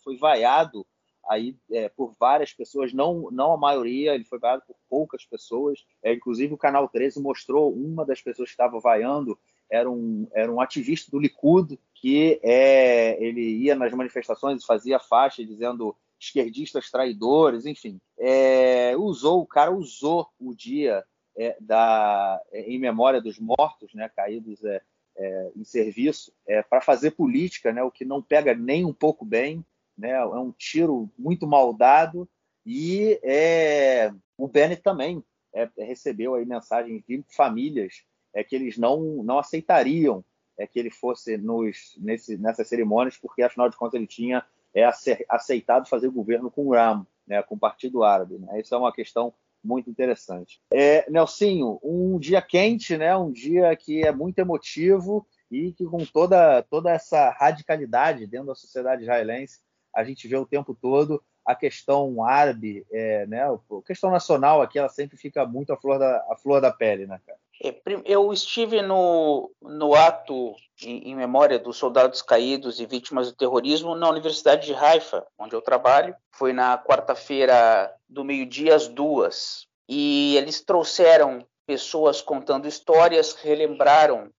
[0.04, 0.86] foi vaiado
[1.28, 5.84] aí é, por várias pessoas, não, não a maioria, ele foi vaiado por poucas pessoas,
[6.04, 9.38] inclusive o Canal 13 mostrou uma das pessoas que estava vaiando,
[9.70, 14.98] era um, era um ativista do Likud, que é, ele ia nas manifestações e fazia
[14.98, 18.00] faixa dizendo esquerdistas traidores, enfim.
[18.18, 21.04] É, usou, o cara usou o dia
[21.36, 24.80] é, da, é, em memória dos mortos, né, caídos é,
[25.16, 26.32] é, em serviço,
[26.68, 29.64] para fazer política, né, o que não pega nem um pouco bem,
[29.96, 32.28] né, é um tiro muito mal dado,
[32.66, 33.20] e
[34.38, 35.22] o Bennett também
[35.76, 38.04] recebeu aí mensagens de famílias
[38.34, 40.24] é que eles não, não aceitariam
[40.58, 44.88] é que ele fosse nos, nesse, nessas cerimônias, porque afinal de contas ele tinha é,
[45.28, 48.38] aceitado fazer governo com o RAM, né, com o Partido Árabe.
[48.38, 48.60] Né?
[48.60, 50.60] Isso é uma questão muito interessante.
[50.72, 56.04] É, Nelsinho, um dia quente, né, um dia que é muito emotivo e que com
[56.04, 59.60] toda, toda essa radicalidade dentro da sociedade israelense,
[59.94, 64.78] a gente vê o tempo todo a questão árabe, é, né, a questão nacional aqui,
[64.78, 67.38] ela sempre fica muito à flor da, à flor da pele, né, cara?
[67.62, 73.36] É, eu estive no, no ato em, em, memória dos soldados caídos e vítimas do
[73.36, 76.16] terrorismo na Universidade de Haifa, onde eu trabalho.
[76.32, 79.66] Foi na quarta-feira do meio-dia às duas.
[79.88, 84.30] E eles trouxeram pessoas contando histórias, relembraram,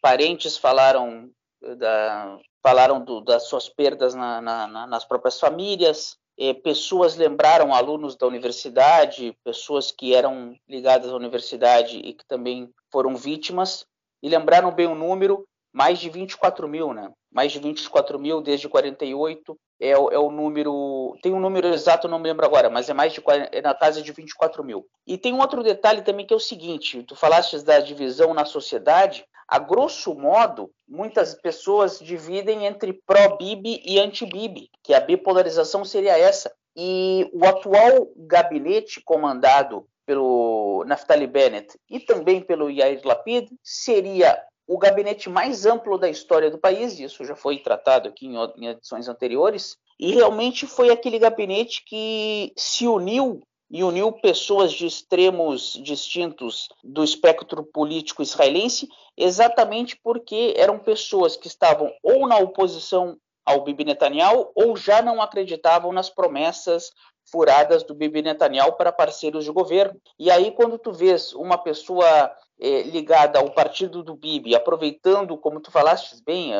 [0.00, 1.30] parentes falaram
[1.76, 8.16] da, falaram do, das suas perdas na, na, nas próprias famílias, é, pessoas lembraram alunos
[8.16, 13.86] da universidade, pessoas que eram ligadas à universidade e que também foram vítimas,
[14.22, 17.10] e lembraram bem o número, mais de 24 mil, né?
[17.32, 21.18] Mais de 24 mil desde 48 é, é o número.
[21.20, 24.00] Tem um número exato, não me lembro agora, mas é mais de é na casa
[24.00, 24.86] de 24 mil.
[25.04, 28.44] E tem um outro detalhe também que é o seguinte: tu falaste da divisão na
[28.44, 29.26] sociedade.
[29.46, 36.50] A grosso modo, muitas pessoas dividem entre pró-Bibi e anti-Bibi, que a bipolarização seria essa.
[36.74, 44.78] E o atual gabinete comandado pelo Naftali Bennett e também pelo Yair Lapid seria o
[44.78, 49.76] gabinete mais amplo da história do país, isso já foi tratado aqui em edições anteriores,
[49.98, 57.02] e realmente foi aquele gabinete que se uniu e uniu pessoas de extremos distintos do
[57.02, 64.50] espectro político israelense, exatamente porque eram pessoas que estavam ou na oposição ao Bibi Netanyahu
[64.54, 66.90] ou já não acreditavam nas promessas
[67.30, 70.00] furadas do Bibi Netanyahu para parceiros de governo.
[70.18, 75.60] E aí, quando tu vês uma pessoa é, ligada ao partido do Bibi, aproveitando, como
[75.60, 76.58] tu falaste bem, é,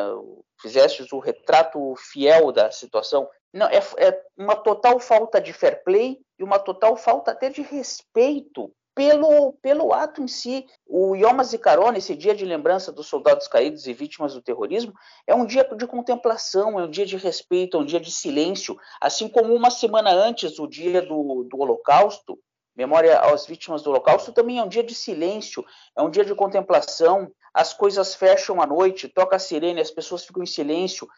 [0.61, 6.19] fizeste o retrato fiel da situação, não, é, é uma total falta de fair play
[6.39, 10.67] e uma total falta até de respeito pelo, pelo ato em si.
[10.87, 14.93] O Yom HaZikaron, esse dia de lembrança dos soldados caídos e vítimas do terrorismo,
[15.27, 18.79] é um dia de contemplação, é um dia de respeito, é um dia de silêncio.
[19.01, 22.39] Assim como uma semana antes, o dia do, do Holocausto,
[22.77, 25.65] memória às vítimas do Holocausto, também é um dia de silêncio,
[25.97, 30.25] é um dia de contemplação, as coisas fecham à noite, toca a sirene, as pessoas
[30.25, 31.09] ficam em silêncio,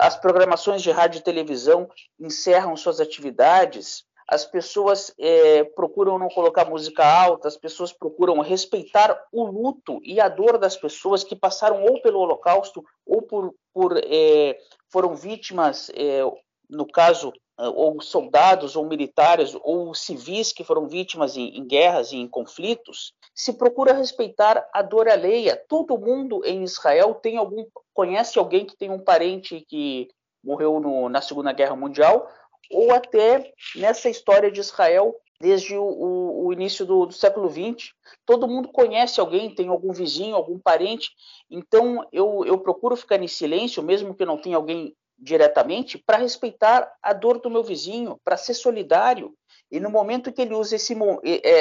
[0.00, 6.66] as programações de rádio e televisão encerram suas atividades, as pessoas é, procuram não colocar
[6.66, 11.82] música alta, as pessoas procuram respeitar o luto e a dor das pessoas que passaram
[11.82, 14.58] ou pelo Holocausto ou por, por é,
[14.90, 16.20] foram vítimas, é,
[16.68, 22.16] no caso ou soldados, ou militares, ou civis que foram vítimas em, em, guerras e
[22.16, 25.60] em conflitos, se procura respeitar a dor alheia.
[25.68, 30.08] Todo mundo em Israel tem algum, conhece alguém que tem um parente que
[30.44, 32.28] morreu no, na Segunda Guerra Mundial,
[32.70, 37.92] ou até nessa história de Israel desde o, o, o início do, do, século XX.
[38.26, 41.10] Todo mundo conhece alguém, tem algum vizinho, algum parente.
[41.50, 46.92] Então, eu, eu procuro ficar em silêncio, mesmo que não tenha alguém diretamente, para respeitar
[47.02, 49.34] a dor do meu vizinho, para ser solidário.
[49.70, 50.96] E no momento que ele usa esse,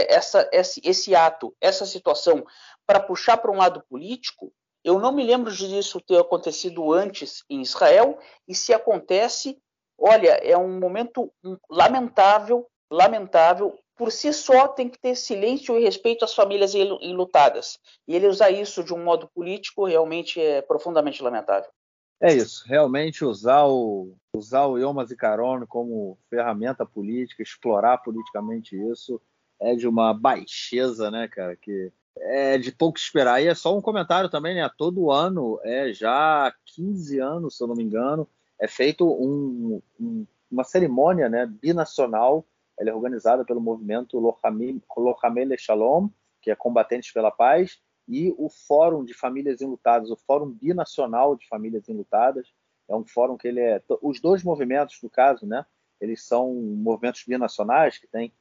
[0.09, 2.45] essa, esse, esse ato, essa situação,
[2.85, 4.51] para puxar para um lado político,
[4.83, 8.17] eu não me lembro disso ter acontecido antes em Israel,
[8.47, 9.59] e se acontece,
[9.97, 11.31] olha, é um momento
[11.69, 13.77] lamentável, lamentável.
[13.95, 17.79] Por si só, tem que ter silêncio e respeito às famílias enlutadas.
[18.07, 21.69] E ele usar isso de um modo político realmente é profundamente lamentável.
[22.19, 29.21] É isso, realmente usar o, usar o Yom Zikaron como ferramenta política, explorar politicamente isso,
[29.59, 33.41] é de uma baixeza, né, cara, que é de pouco esperar.
[33.41, 34.69] E é só um comentário também, né?
[34.77, 38.27] Todo ano, é já há 15 anos, se eu não me engano,
[38.59, 42.45] é feito um, um, uma cerimônia né, binacional.
[42.79, 46.09] Ela é organizada pelo movimento Lochamel Shalom,
[46.41, 51.47] que é Combatentes pela Paz, e o Fórum de Famílias Enlutadas, o Fórum Binacional de
[51.47, 52.53] Famílias Enlutadas.
[52.87, 53.83] É um fórum que ele é.
[54.01, 55.65] Os dois movimentos, no caso, né?
[55.99, 58.31] Eles são movimentos binacionais que têm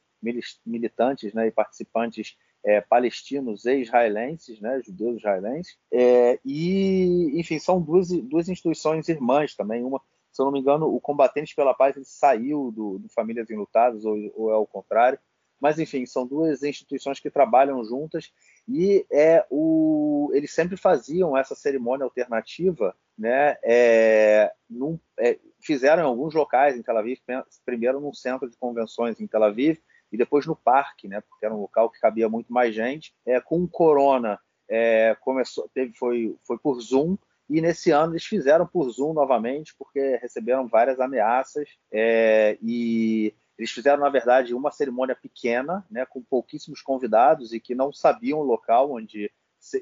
[0.64, 7.80] militantes né, e participantes é, palestinos e israelenses, né, judeus israelenses, é, e, enfim, são
[7.80, 9.84] duas, duas instituições irmãs também.
[9.84, 10.02] Uma,
[10.32, 14.04] se eu não me engano, o Combatentes pela Paz ele saiu do, do Famílias Enlutadas,
[14.04, 15.16] ou, ou é o contrário,
[15.60, 18.32] mas, enfim, são duas instituições que trabalham juntas
[18.68, 23.56] e é o, eles sempre faziam essa cerimônia alternativa, né?
[23.62, 27.20] É, num, é, fizeram em alguns locais em Tel Aviv,
[27.64, 29.78] primeiro num centro de convenções em Tel Aviv,
[30.10, 33.14] e depois no parque, né, porque era um local que cabia muito mais gente.
[33.24, 34.38] É, com o Corona,
[34.68, 37.16] é, começou, teve, foi, foi por Zoom,
[37.48, 43.70] e nesse ano eles fizeram por Zoom novamente, porque receberam várias ameaças, é, e eles
[43.70, 48.44] fizeram, na verdade, uma cerimônia pequena, né, com pouquíssimos convidados e que não sabiam o
[48.44, 49.30] local onde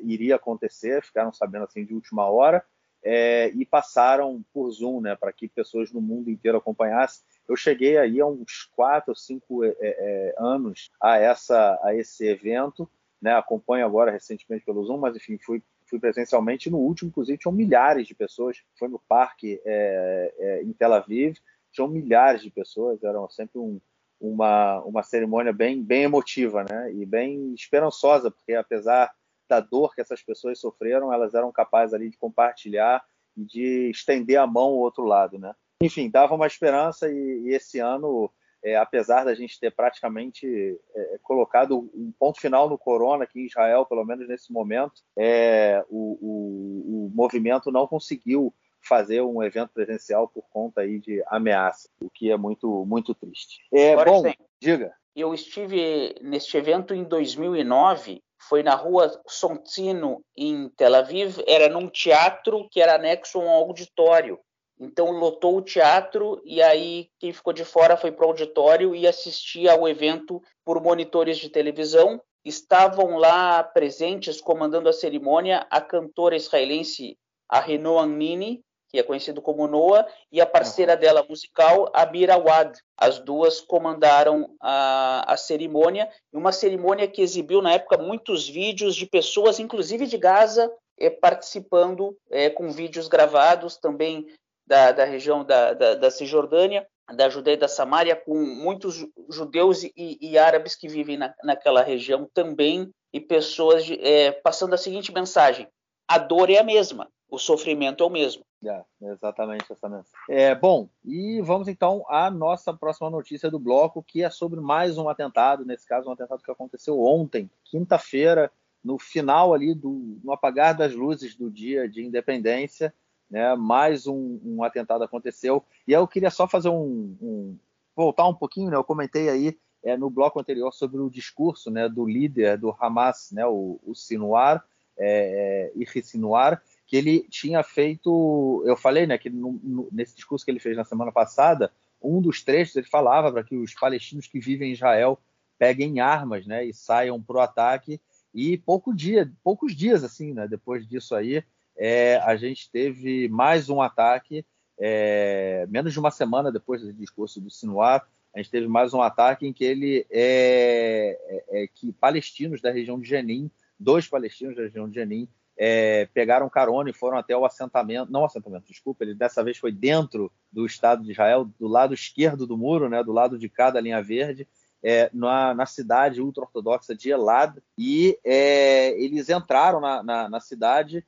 [0.03, 2.65] iria acontecer, ficaram sabendo assim de última hora,
[3.03, 7.25] é, e passaram por Zoom, né, para que pessoas no mundo inteiro acompanhassem.
[7.49, 12.27] Eu cheguei aí há uns quatro ou cinco é, é, anos a, essa, a esse
[12.27, 12.89] evento,
[13.21, 13.35] né?
[13.35, 18.07] acompanho agora recentemente pelo Zoom, mas enfim, fui, fui presencialmente no último, inclusive tinham milhares
[18.07, 21.37] de pessoas, foi no parque é, em Tel Aviv,
[21.71, 23.81] tinham milhares de pessoas, eram sempre um,
[24.21, 26.93] uma, uma cerimônia bem, bem emotiva né?
[26.93, 29.13] e bem esperançosa, porque apesar
[29.49, 33.05] da dor que essas pessoas sofreram, elas eram capazes ali de compartilhar
[33.37, 35.55] e de estender a mão ao outro lado, né?
[35.85, 38.31] Enfim, dava uma esperança e, e esse ano,
[38.63, 40.47] é, apesar da gente ter praticamente
[40.95, 45.85] é, colocado um ponto final no corona aqui em Israel, pelo menos nesse momento, é,
[45.89, 48.53] o, o, o movimento não conseguiu
[48.87, 53.61] fazer um evento presencial por conta aí de ameaça, o que é muito muito triste.
[53.73, 54.35] É, bom, sim.
[54.61, 54.95] diga.
[55.17, 61.89] Eu estive neste evento em 2009, foi na rua Sontino, em Tel Aviv, era num
[61.89, 64.39] teatro que era anexo a um auditório.
[64.79, 69.07] Então lotou o teatro e aí quem ficou de fora foi para o auditório e
[69.07, 72.21] assistia ao evento por monitores de televisão.
[72.45, 77.17] Estavam lá presentes, comandando a cerimônia, a cantora israelense
[77.49, 78.63] Ahinoam Nini,
[78.95, 82.79] que é conhecido como Noah, e a parceira dela musical, Abir Awad.
[82.97, 89.07] As duas comandaram a, a cerimônia, uma cerimônia que exibiu na época muitos vídeos de
[89.07, 94.29] pessoas, inclusive de Gaza, eh, participando é, com vídeos gravados, também
[94.67, 99.85] da, da região da, da, da, Cisjordânia, da Judeia e da Samária, com muitos judeus
[99.85, 104.79] e, e árabes que vivem na, naquela região também, e pessoas de, é, passando a
[104.79, 105.69] seguinte mensagem:
[106.09, 108.45] a dor é a mesma, o sofrimento é o mesmo.
[108.67, 110.19] É, exatamente essa mensagem.
[110.29, 114.97] É, bom, e vamos então à nossa próxima notícia do bloco, que é sobre mais
[114.97, 118.51] um atentado, nesse caso um atentado que aconteceu ontem, quinta-feira,
[118.83, 122.93] no final ali do no apagar das luzes do dia de independência,
[123.31, 123.55] né?
[123.55, 125.65] Mais um, um, atentado aconteceu.
[125.87, 127.59] E eu queria só fazer um, um
[127.97, 128.77] voltar um pouquinho, né?
[128.77, 133.31] Eu comentei aí é, no bloco anterior sobre o discurso, né, do líder do Hamas,
[133.31, 134.65] né, o, o Sinuar,
[134.97, 140.45] é, é, Sinuar, que ele tinha feito, eu falei, né, que no, no, nesse discurso
[140.45, 141.71] que ele fez na semana passada,
[142.03, 145.19] um dos trechos ele falava para que os palestinos que vivem em Israel
[145.59, 148.01] peguem armas, né, e saiam para o ataque.
[148.35, 151.45] E pouco dia, poucos dias assim, né, depois disso aí,
[151.77, 154.45] é, a gente teve mais um ataque,
[154.79, 159.01] é, menos de uma semana depois do discurso do Sinuar, a gente teve mais um
[159.01, 164.57] ataque em que ele é, é, é que palestinos da região de Jenin, dois palestinos
[164.57, 169.05] da região de Jenin, é, pegaram carona e foram até o assentamento, não assentamento, desculpa,
[169.05, 173.05] ele dessa vez foi dentro do Estado de Israel, do lado esquerdo do muro, né,
[173.05, 174.49] do lado de cada linha verde,
[174.83, 181.03] é, na, na, cidade ultra-ortodoxa de Elad e é, eles entraram na, na, na cidade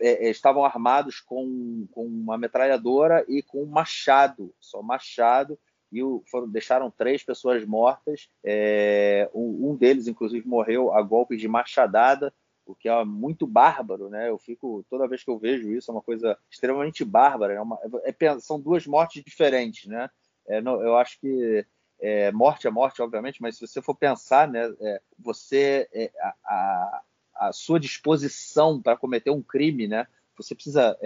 [0.00, 5.58] é, é, estavam armados com, com uma metralhadora e com um machado, só machado,
[5.92, 8.28] e o, foram, deixaram três pessoas mortas.
[8.44, 12.32] É, um, deles, inclusive, morreu a golpes de machadada,
[12.64, 14.30] o que é muito bárbaro, né?
[14.30, 17.54] Eu fico toda vez que eu vejo isso é uma coisa extremamente bárbara.
[17.54, 20.08] É uma, é, são duas mortes diferentes, né?
[20.46, 21.66] É, não, eu acho que
[22.00, 27.02] é, morte é morte, obviamente, mas se você for pensar, né, é, você a, a,
[27.48, 30.06] a, sua disposição para cometer um crime, né?
[30.36, 30.96] Você precisa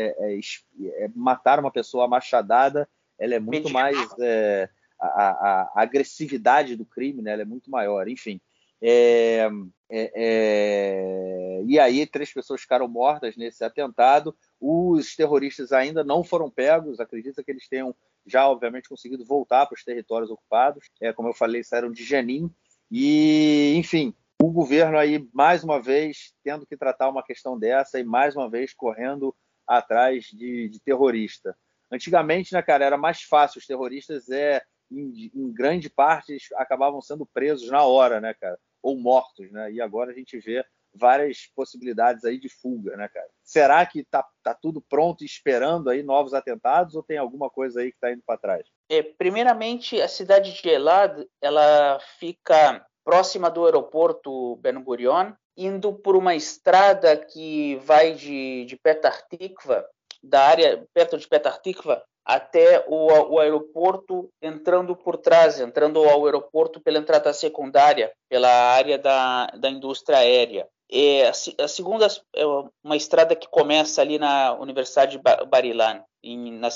[1.15, 4.69] matar uma pessoa machadada ela é muito mais é,
[5.01, 7.33] a, a, a, agressividade do crime, né?
[7.33, 8.09] Ela é muito maior.
[8.09, 8.41] Enfim,
[8.83, 9.49] é,
[9.89, 14.37] é, é, e aí três pessoas ficaram mortas nesse atentado.
[14.61, 17.01] Os terroristas ainda não foram pegos.
[17.01, 17.95] Acredita que eles tenham
[18.27, 20.91] já, obviamente, conseguido voltar para os territórios ocupados.
[21.01, 22.51] É, como eu falei, saíram de Jenin.
[22.91, 24.15] E, enfim,
[24.49, 28.49] o governo aí mais uma vez tendo que tratar uma questão dessa e mais uma
[28.49, 29.35] vez correndo
[29.67, 31.57] atrás de, de terrorista.
[31.91, 33.59] Antigamente, né, cara, era mais fácil.
[33.59, 38.59] Os terroristas, é, em, em grande parte, acabavam sendo presos na hora, né, cara?
[38.83, 39.73] Ou mortos, né?
[39.73, 40.63] E agora a gente vê
[40.95, 43.29] várias possibilidades aí de fuga, né, cara?
[43.43, 47.91] Será que tá, tá tudo pronto esperando aí novos atentados ou tem alguma coisa aí
[47.91, 48.67] que está indo para trás?
[48.89, 56.17] É, primeiramente, a cidade de Elad, ela fica próxima do aeroporto Ben Gurion, indo por
[56.17, 59.85] uma estrada que vai de, de Petar Tikva
[60.23, 66.25] da área perto de Petar Tikva até o, o, aeroporto, entrando por trás, entrando ao
[66.25, 70.67] aeroporto pela entrada secundária, pela área da, da indústria aérea.
[70.91, 72.45] E a, a segunda é
[72.83, 76.69] uma estrada que começa ali na Universidade de Barilan, em, na,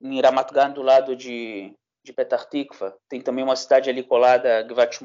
[0.00, 1.74] em Ramat Gan, do lado de,
[2.04, 5.00] de Petar Tikva, tem também uma cidade ali colada, Gvat.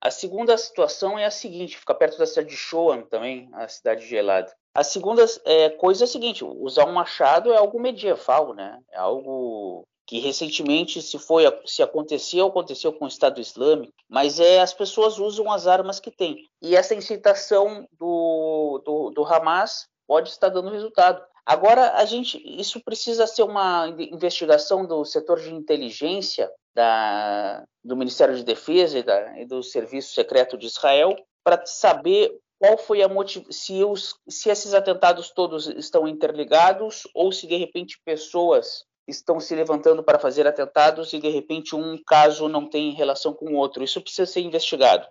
[0.00, 4.06] A segunda situação é a seguinte, fica perto da cidade de Shoam também, a cidade
[4.06, 4.52] gelada.
[4.74, 8.78] A segunda é, coisa é a seguinte: usar um machado é algo medieval, né?
[8.90, 14.60] É algo que recentemente se foi se aconteceu aconteceu com o Estado Islâmico, mas é
[14.60, 20.28] as pessoas usam as armas que têm e essa incitação do, do, do Hamas pode
[20.28, 21.24] estar dando resultado.
[21.44, 28.36] Agora a gente isso precisa ser uma investigação do setor de inteligência da, do Ministério
[28.36, 33.08] de Defesa e, da, e do Serviço Secreto de Israel para saber qual foi a
[33.50, 34.14] se, os...
[34.28, 40.18] se esses atentados todos estão interligados ou se de repente pessoas estão se levantando para
[40.18, 43.82] fazer atentados e de repente um caso não tem relação com o outro.
[43.82, 45.06] Isso precisa ser investigado.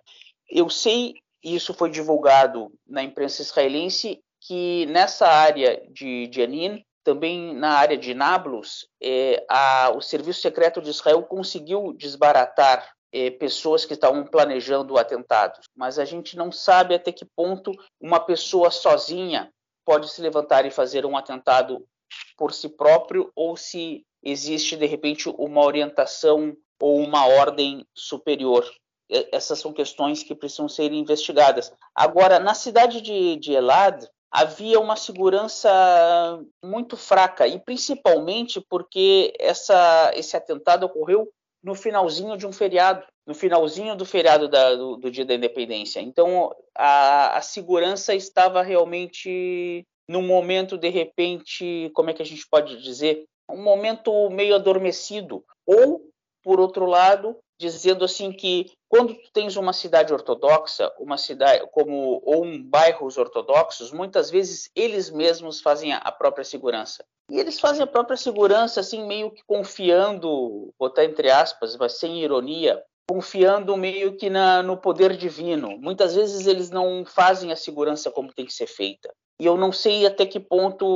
[0.48, 1.14] Eu sei,
[1.44, 7.96] e isso foi divulgado na imprensa israelense, que nessa área de Jenin, também na área
[7.96, 14.24] de Nablus, é, a, o Serviço Secreto de Israel conseguiu desbaratar é, pessoas que estavam
[14.24, 19.50] planejando atentados, mas a gente não sabe até que ponto uma pessoa sozinha
[19.84, 21.84] pode se levantar e fazer um atentado
[22.36, 28.68] por si próprio ou se existe de repente uma orientação ou uma ordem superior.
[29.30, 31.72] Essas são questões que precisam ser investigadas.
[31.94, 35.70] Agora, na cidade de, de Elad, havia uma segurança
[36.64, 41.28] muito fraca, e principalmente porque essa, esse atentado ocorreu
[41.62, 46.00] no finalzinho de um feriado, no finalzinho do feriado da, do, do, dia da independência.
[46.00, 52.46] Então, a, a segurança estava realmente num momento, de repente, como é que a gente
[52.50, 53.24] pode dizer?
[53.48, 55.44] Um momento meio adormecido.
[55.66, 56.08] Ou,
[56.42, 57.38] por outro lado,
[57.70, 63.16] dizendo assim que quando tu tens uma cidade ortodoxa, uma cidade como ou um bairros
[63.16, 67.04] ortodoxos, muitas vezes eles mesmos fazem a própria segurança.
[67.30, 72.22] E eles fazem a própria segurança assim meio que confiando, botar entre aspas, mas sem
[72.22, 75.78] ironia, confiando meio que na, no poder divino.
[75.78, 79.12] Muitas vezes eles não fazem a segurança como tem que ser feita.
[79.40, 80.86] E eu não sei até que ponto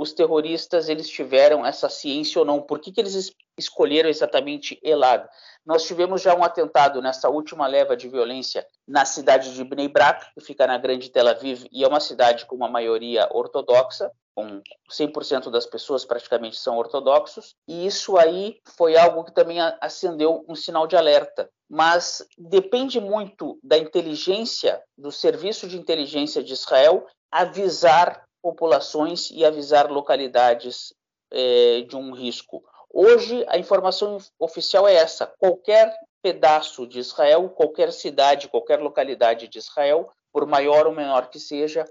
[0.00, 2.60] os terroristas eles tiveram essa ciência ou não.
[2.60, 3.32] Por que, que eles
[3.62, 5.26] escolheram exatamente Elad?
[5.64, 10.26] Nós tivemos já um atentado nessa última leva de violência na cidade de Bnei Brak,
[10.34, 14.60] que fica na grande Tel Aviv, e é uma cidade com uma maioria ortodoxa, com
[14.90, 20.54] 100% das pessoas praticamente são ortodoxos, e isso aí foi algo que também acendeu um
[20.54, 21.48] sinal de alerta.
[21.70, 29.90] Mas depende muito da inteligência, do serviço de inteligência de Israel, avisar populações e avisar
[29.90, 30.92] localidades
[31.30, 32.62] é, de um risco.
[32.92, 39.58] Hoje, a informação oficial é essa: qualquer pedaço de Israel, qualquer cidade, qualquer localidade de
[39.58, 41.84] Israel, por maior ou menor que seja,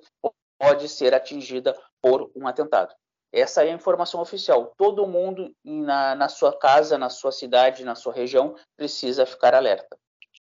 [0.60, 2.94] pode ser atingida por um atentado.
[3.34, 4.74] Essa é a informação oficial.
[4.78, 9.98] Todo mundo na, na sua casa, na sua cidade, na sua região precisa ficar alerta.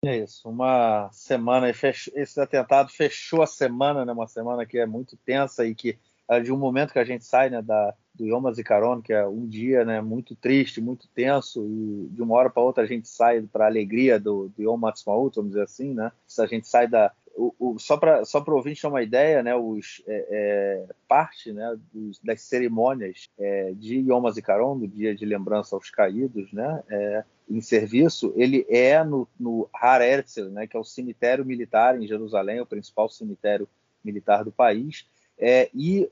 [0.04, 4.12] É isso, uma semana, esse atentado fechou a semana, né?
[4.12, 5.96] Uma semana que é muito tensa e que
[6.40, 9.46] de um momento que a gente sai, né, da, do Yom HaZikaron, que é um
[9.46, 13.42] dia, né, muito triste, muito tenso, e de uma hora para outra a gente sai
[13.42, 16.12] para a alegria do, do Yom Ha'atzmaut, vamos dizer assim, né?
[16.38, 19.54] A gente sai da o, o, só para só para ouvir ter uma ideia, né,
[19.54, 25.24] os é, é, parte, né, dos, das cerimônias é, de Yom HaZikaron, do dia de
[25.24, 30.76] lembrança aos caídos, né, é, em serviço, ele é no, no Har Herzl, né, que
[30.76, 33.68] é o cemitério militar em Jerusalém, o principal cemitério
[34.04, 35.06] militar do país,
[35.38, 36.08] é, e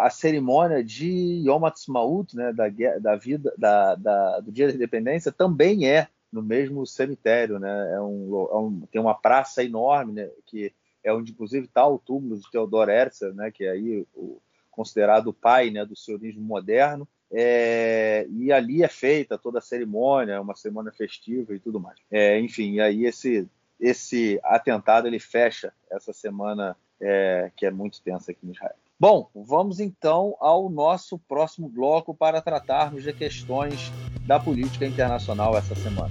[0.00, 2.64] a cerimônia de Yom Ha'atzmaut, né, da,
[2.98, 7.94] da vida, da, da, do Dia da Independência, também é no mesmo cemitério, né?
[7.94, 10.72] É um, é um, tem uma praça enorme, né, que
[11.02, 15.28] é onde inclusive está o túmulo de Theodor Herzl, né, que é aí o, considerado
[15.28, 17.08] o pai, né, do sionismo moderno.
[17.30, 21.98] É, e ali é feita toda a cerimônia, uma cerimônia festiva e tudo mais.
[22.10, 23.48] É, enfim, aí esse
[23.78, 28.74] esse atentado ele fecha essa semana é, que é muito tensa aqui em Israel.
[28.98, 33.92] Bom, vamos então ao nosso próximo bloco para tratarmos de questões
[34.26, 36.10] da política internacional essa semana.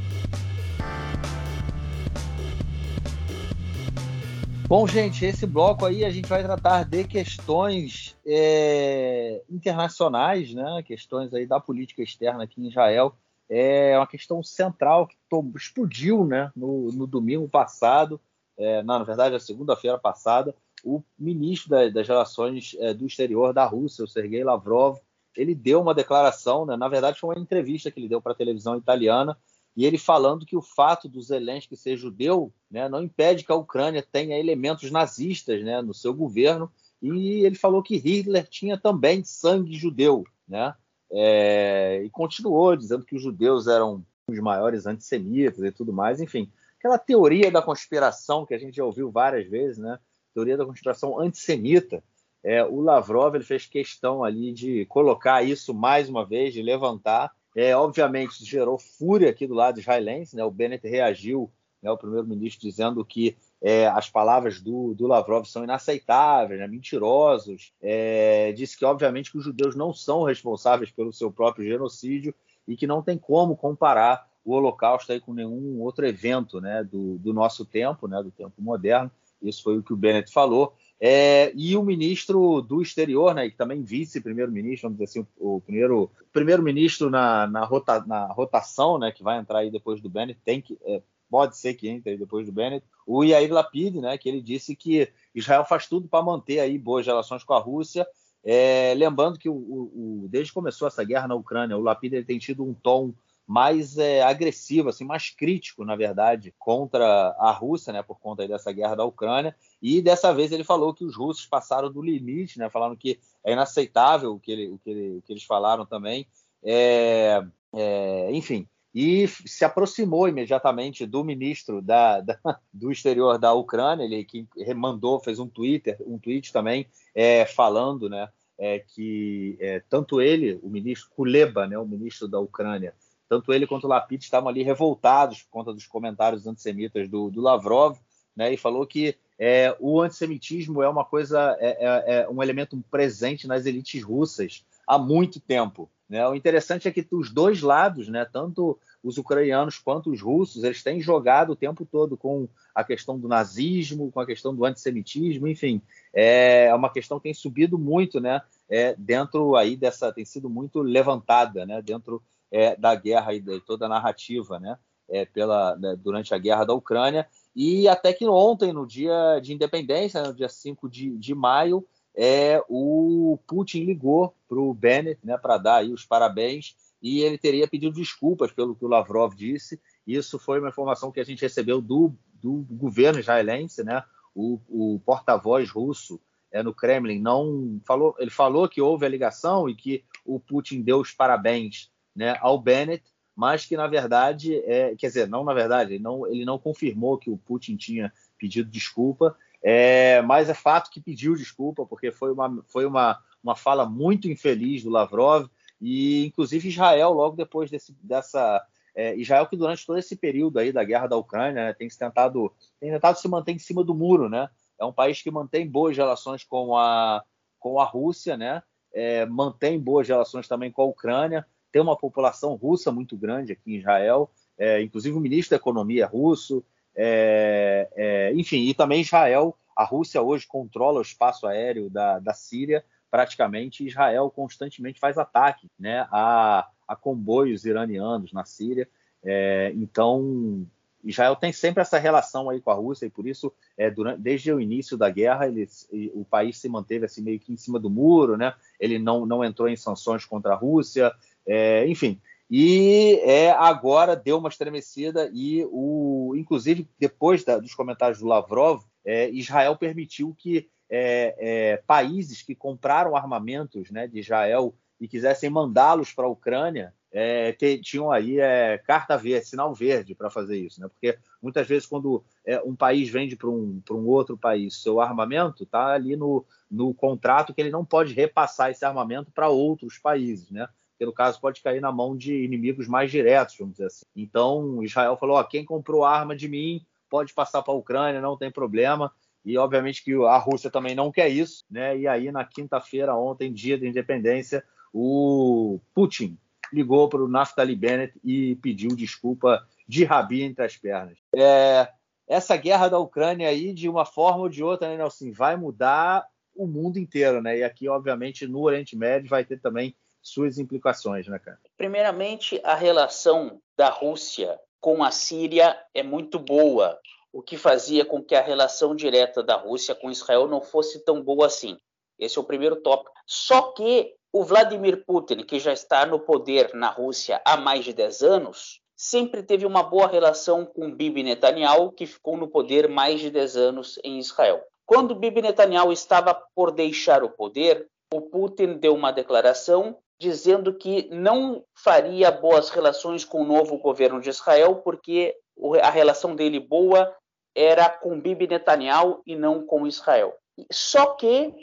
[4.68, 10.84] Bom, gente, esse bloco aí a gente vai tratar de questões é, internacionais, né?
[10.86, 13.16] Questões aí da política externa aqui em Israel.
[13.50, 15.18] É uma questão central que
[15.56, 16.52] explodiu, né?
[16.56, 18.22] No, no domingo passado,
[18.56, 20.56] é, não, na verdade, na segunda-feira passada,
[20.86, 25.00] o ministro da, das Relações é, do Exterior da Rússia, o Sergei Lavrov,
[25.36, 26.78] ele deu uma declaração, né?
[26.78, 29.36] na verdade foi uma entrevista que ele deu para a televisão italiana,
[29.76, 33.56] e ele falando que o fato do Zelensky ser judeu né, não impede que a
[33.56, 36.72] Ucrânia tenha elementos nazistas né, no seu governo,
[37.02, 40.74] e ele falou que Hitler tinha também sangue judeu, né?
[41.12, 46.52] É, e continuou dizendo que os judeus eram os maiores antissemitas e tudo mais, enfim,
[46.80, 50.00] aquela teoria da conspiração que a gente já ouviu várias vezes, né?
[50.36, 52.04] Teoria da conspiração antissemita,
[52.44, 57.32] é, o Lavrov ele fez questão ali de colocar isso mais uma vez, de levantar.
[57.56, 60.36] É, obviamente, gerou fúria aqui do lado israelense.
[60.36, 60.44] Né?
[60.44, 61.50] O Bennett reagiu,
[61.82, 67.74] né, o primeiro-ministro, dizendo que é, as palavras do, do, Lavrov são inaceitáveis, né, mentirosos.
[67.82, 72.36] É, disse que, obviamente, que os judeus não são responsáveis pelo seu próprio genocídio
[72.68, 77.18] e que não tem como comparar o Holocausto aí com nenhum outro evento né, do,
[77.18, 79.10] do nosso tempo, né, do tempo moderno.
[79.42, 80.74] Isso foi o que o Bennett falou.
[81.00, 86.10] É, e o ministro do exterior, né, que também vice-primeiro-ministro, vamos dizer assim, o, primeiro
[86.32, 90.62] primeiro-ministro na, na, rota, na, rotação, né, que vai entrar aí depois do Bennett, tem
[90.62, 94.30] que, é, pode ser que entre aí depois do Bennett, o Yair Lapid, né, que
[94.30, 98.08] ele disse que Israel faz tudo para manter aí boas relações com a Rússia.
[98.44, 102.26] É, lembrando que o, o, desde que começou essa guerra na Ucrânia, o Lapid ele
[102.26, 103.14] tem tido um tom
[103.48, 108.72] mais é, agressivo, assim, mais crítico, na verdade, contra a Rússia, né, por conta dessa
[108.72, 109.56] guerra da Ucrânia.
[109.82, 113.54] E dessa vez ele falou que os russos passaram do limite, né, falando que é
[113.54, 116.28] inaceitável o que, ele, o que, ele, o que eles falaram também.
[116.64, 122.40] É, é, enfim, e se aproximou imediatamente do ministro da, da,
[122.74, 128.10] do exterior da Ucrânia, ele que mandou, fez um Twitter, um tweet também é, falando,
[128.10, 132.96] né, é, que é, tanto ele, o ministro Kuleba, né, o ministro da Ucrânia,
[133.28, 137.42] tanto ele quanto o Lapid estavam ali revoltados por conta dos comentários antissemitas do, do
[137.42, 137.98] Lavrov,
[138.36, 142.82] né, e falou que é, o antissemitismo é uma coisa, é, é, é, um elemento
[142.90, 145.90] presente nas elites russas há muito tempo.
[146.08, 146.26] Né?
[146.28, 150.84] O interessante é que os dois lados, né, tanto os ucranianos quanto os russos, eles
[150.84, 155.48] têm jogado o tempo todo com a questão do nazismo, com a questão do antissemitismo,
[155.48, 155.82] enfim,
[156.14, 160.82] é uma questão que tem subido muito, né, é, dentro aí dessa, tem sido muito
[160.82, 162.22] levantada, né, dentro
[162.52, 164.78] é, da guerra e de toda a narrativa, né,
[165.10, 167.28] é, pela, né, durante a guerra da Ucrânia.
[167.56, 171.86] E até que ontem, no dia de independência, no dia 5 de, de maio,
[172.16, 177.38] é, o Putin ligou para o Bennett né, para dar aí os parabéns e ele
[177.38, 179.80] teria pedido desculpas pelo que o Lavrov disse.
[180.08, 184.04] Isso foi uma informação que a gente recebeu do, do governo israelense, né?
[184.34, 186.20] O, o porta-voz russo
[186.52, 190.82] é, no Kremlin não falou, ele falou que houve a ligação e que o Putin
[190.82, 193.04] deu os parabéns né, ao Bennett,
[193.36, 197.18] mas que na verdade, é, quer dizer, não na verdade, ele não, ele não confirmou
[197.18, 202.32] que o Putin tinha pedido desculpa, é, mas é fato que pediu desculpa, porque foi
[202.32, 205.48] uma, foi uma, uma fala muito infeliz do Lavrov,
[205.82, 208.64] e inclusive Israel, logo depois desse, dessa.
[208.96, 212.54] É, Israel, que durante todo esse período aí da guerra da Ucrânia, né, tem, tentado,
[212.80, 214.50] tem tentado se manter em cima do muro, né?
[214.80, 217.22] É um país que mantém boas relações com a,
[217.60, 218.64] com a Rússia, né?
[218.94, 221.46] É, mantém boas relações também com a Ucrânia,
[221.76, 226.04] tem uma população russa muito grande aqui em Israel, é, inclusive o ministro da Economia
[226.04, 226.64] é russo,
[226.96, 232.34] É, é, enfim, e também Israel, a Rússia hoje controla o espaço aéreo da, da
[232.34, 238.88] Síria, praticamente Israel constantemente faz ataque né, a, a comboios iranianos na Síria.
[239.22, 240.66] É, então,
[241.04, 244.54] Israel tem sempre essa relação aí com a Rússia e por isso, é, durante, desde
[244.54, 247.90] o início da guerra, eles, o país se manteve assim meio que em cima do
[247.90, 248.54] muro, né?
[248.80, 251.14] Ele não, não entrou em sanções contra a Rússia,
[251.48, 252.20] é, enfim.
[252.50, 258.84] E é, agora deu uma estremecida e, o, inclusive, depois da, dos comentários do Lavrov,
[259.04, 265.50] é, Israel permitiu que é, é, países que compraram armamentos né, de Israel e quisessem
[265.50, 270.58] mandá-los para a Ucrânia é, que, tinham aí é, carta verde, sinal verde para fazer
[270.58, 270.88] isso, né?
[270.90, 272.24] Porque muitas vezes quando
[272.66, 277.54] um país vende para um, um outro país seu armamento, está ali no, no contrato
[277.54, 280.68] que ele não pode repassar esse armamento para outros países, né?
[280.98, 284.06] Que no caso pode cair na mão de inimigos mais diretos, vamos dizer assim.
[284.16, 288.38] Então, Israel falou: ó, quem comprou arma de mim pode passar para a Ucrânia, não
[288.38, 289.12] tem problema.
[289.44, 291.98] E obviamente que a Rússia também não quer isso, né?
[291.98, 296.38] E aí na quinta-feira, ontem, dia da independência, o Putin
[296.74, 301.18] ligou para o Naftali Bennett e pediu desculpa de rabi entre as pernas.
[301.36, 301.88] É,
[302.28, 306.26] essa guerra da Ucrânia aí, de uma forma ou de outra, né, Nelson, vai mudar
[306.56, 307.60] o mundo inteiro, né?
[307.60, 309.96] E aqui, obviamente, no Oriente Médio vai ter também
[310.26, 311.60] suas implicações, né, cara?
[311.78, 317.00] Primeiramente, a relação da Rússia com a Síria é muito boa,
[317.32, 321.22] o que fazia com que a relação direta da Rússia com Israel não fosse tão
[321.22, 321.78] boa assim.
[322.18, 323.12] Esse é o primeiro tópico.
[323.26, 327.94] Só que o Vladimir Putin, que já está no poder na Rússia há mais de
[327.94, 333.20] 10 anos, sempre teve uma boa relação com Bibi Netanyahu, que ficou no poder mais
[333.20, 334.64] de 10 anos em Israel.
[334.86, 341.10] Quando Bibi Netanyahu estava por deixar o poder, o Putin deu uma declaração dizendo que
[341.12, 345.36] não faria boas relações com o novo governo de Israel, porque
[345.82, 347.14] a relação dele boa
[347.56, 350.34] era com Bibi Netanyahu e não com Israel.
[350.72, 351.54] Só que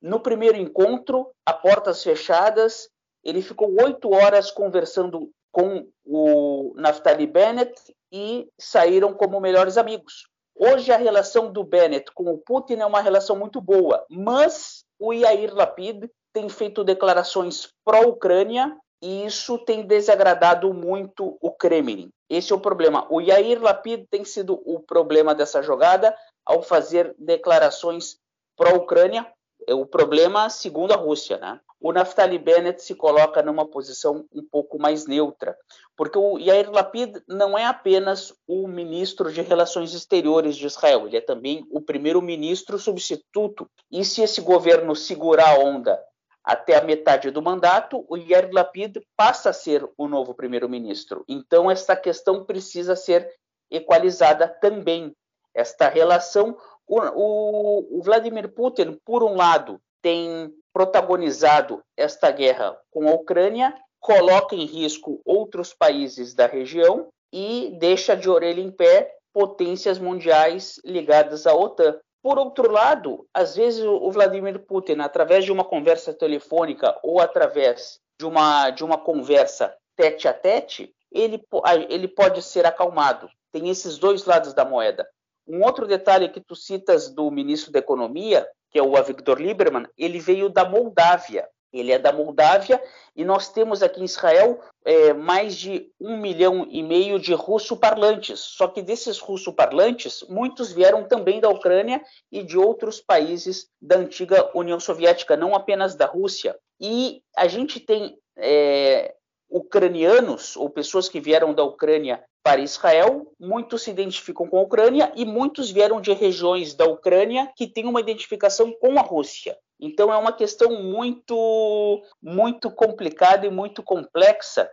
[0.00, 2.88] no primeiro encontro, a portas fechadas,
[3.24, 7.74] ele ficou oito horas conversando com o Naftali Bennett
[8.12, 10.28] e saíram como melhores amigos.
[10.54, 15.12] Hoje a relação do Bennett com o Putin é uma relação muito boa, mas o
[15.12, 22.10] Yair Lapid tem feito declarações pró-Ucrânia e isso tem desagradado muito o Kremlin.
[22.28, 23.06] Esse é o problema.
[23.08, 26.14] O Yair Lapid tem sido o problema dessa jogada
[26.44, 28.18] ao fazer declarações
[28.54, 29.26] pró-Ucrânia.
[29.66, 31.58] É o problema, segundo a Rússia, né?
[31.80, 35.56] O Naftali Bennett se coloca numa posição um pouco mais neutra,
[35.96, 41.16] porque o Yair Lapid não é apenas o ministro de Relações Exteriores de Israel, ele
[41.16, 43.66] é também o primeiro-ministro substituto.
[43.90, 45.98] E se esse governo segurar a onda
[46.46, 51.24] até a metade do mandato, o Yair Lapid passa a ser o novo primeiro-ministro.
[51.28, 53.28] Então, essa questão precisa ser
[53.68, 55.12] equalizada também.
[55.52, 63.12] Esta relação, o, o, Vladimir Putin, por um lado, tem protagonizado esta guerra com a
[63.12, 69.98] Ucrânia, coloca em risco outros países da região e deixa de orelha em pé potências
[69.98, 71.98] mundiais ligadas à OTAN.
[72.26, 78.00] Por outro lado, às vezes o Vladimir Putin, através de uma conversa telefônica ou através
[78.18, 81.40] de uma, de uma conversa tete a tete, ele,
[81.88, 83.28] ele pode ser acalmado.
[83.52, 85.08] Tem esses dois lados da moeda.
[85.46, 89.86] Um outro detalhe que tu citas do ministro da Economia, que é o Avigdor Lieberman,
[89.96, 91.48] ele veio da Moldávia.
[91.78, 92.82] Ele é da Moldávia
[93.14, 98.40] e nós temos aqui em Israel é, mais de um milhão e meio de russo-parlantes.
[98.40, 104.50] Só que desses russo-parlantes, muitos vieram também da Ucrânia e de outros países da antiga
[104.54, 106.56] União Soviética, não apenas da Rússia.
[106.80, 109.14] E a gente tem é,
[109.48, 115.12] ucranianos ou pessoas que vieram da Ucrânia para Israel, muitos se identificam com a Ucrânia
[115.16, 119.58] e muitos vieram de regiões da Ucrânia que têm uma identificação com a Rússia.
[119.80, 124.70] Então é uma questão muito, muito complicada e muito complexa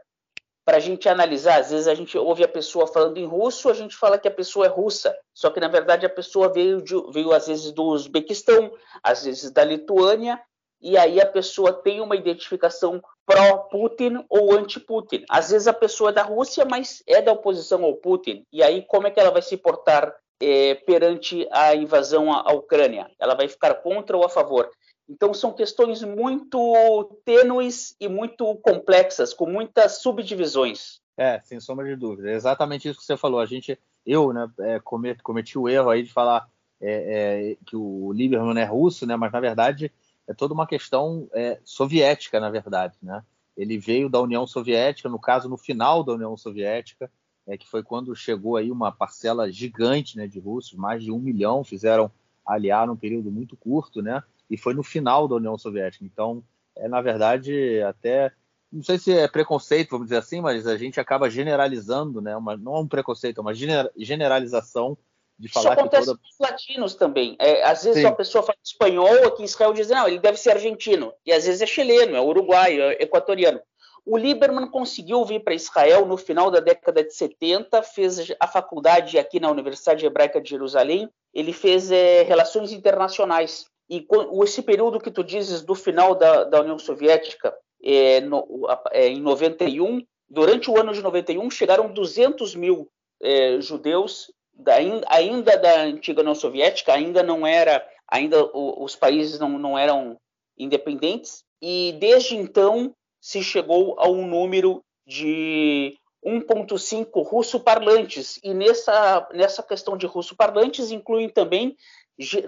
[0.65, 1.59] para a gente analisar.
[1.59, 4.31] Às vezes a gente ouve a pessoa falando em russo, a gente fala que a
[4.31, 7.83] pessoa é russa, só que na verdade a pessoa veio, de, veio às vezes do
[7.83, 8.71] Uzbequistão,
[9.03, 10.39] às vezes da Lituânia,
[10.81, 15.23] e aí a pessoa tem uma identificação pró-Putin ou anti-Putin.
[15.29, 18.45] Às vezes a pessoa é da Rússia, mas é da oposição ao Putin.
[18.51, 23.09] E aí como é que ela vai se portar é, perante a invasão à Ucrânia?
[23.17, 24.69] Ela vai ficar contra ou a favor?
[25.09, 31.01] Então, são questões muito tênues e muito complexas, com muitas subdivisões.
[31.17, 32.31] É, sem sombra de dúvida.
[32.31, 33.39] É exatamente isso que você falou.
[33.39, 36.49] A gente, eu, né, é, cometi, cometi o erro aí de falar
[36.81, 39.91] é, é, que o Lieberman é russo, né, mas na verdade
[40.27, 43.23] é toda uma questão é, soviética, na verdade, né?
[43.55, 47.11] Ele veio da União Soviética, no caso, no final da União Soviética,
[47.45, 51.19] é, que foi quando chegou aí uma parcela gigante né, de russos, mais de um
[51.19, 52.11] milhão fizeram
[52.45, 54.23] aliar num período muito curto, né?
[54.49, 56.03] E foi no final da União Soviética.
[56.05, 56.43] Então,
[56.75, 58.31] é na verdade até
[58.73, 62.35] não sei se é preconceito, vamos dizer assim, mas a gente acaba generalizando, né?
[62.35, 64.97] Uma, não é um preconceito, é uma generalização
[65.37, 66.19] de falar Isso acontece toda...
[66.19, 67.35] com os latinos também.
[67.39, 68.07] É, às vezes Sim.
[68.07, 71.13] uma pessoa fala espanhol aqui em Israel diz, não, ele deve ser argentino.
[71.23, 73.61] E às vezes é chileno, é uruguaio, é equatoriano.
[74.05, 79.17] O Lieberman conseguiu vir para Israel no final da década de 70, fez a faculdade
[79.17, 83.65] aqui na Universidade Hebraica de Jerusalém, ele fez é, relações internacionais.
[83.93, 84.07] E
[84.43, 89.21] esse período que tu dizes do final da, da União Soviética, é, no, é, em
[89.21, 92.89] 91, durante o ano de 91, chegaram 200 mil
[93.21, 94.77] é, judeus da,
[95.09, 100.17] ainda da antiga União Soviética, ainda não era, ainda os países não, não eram
[100.57, 108.39] independentes, e desde então se chegou a um número de 1,5 russo-parlantes.
[108.43, 111.75] E nessa, nessa questão de russo-parlantes incluem também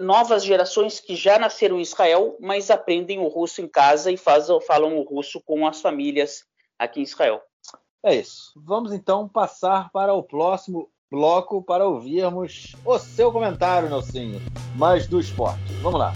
[0.00, 4.46] novas gerações que já nasceram em Israel, mas aprendem o russo em casa e faz,
[4.66, 6.44] falam o russo com as famílias
[6.78, 7.42] aqui em Israel.
[8.04, 8.52] É isso.
[8.56, 14.40] Vamos então passar para o próximo bloco para ouvirmos o seu comentário, Nelsinho,
[14.76, 15.72] mais do esporte.
[15.82, 16.12] Vamos lá.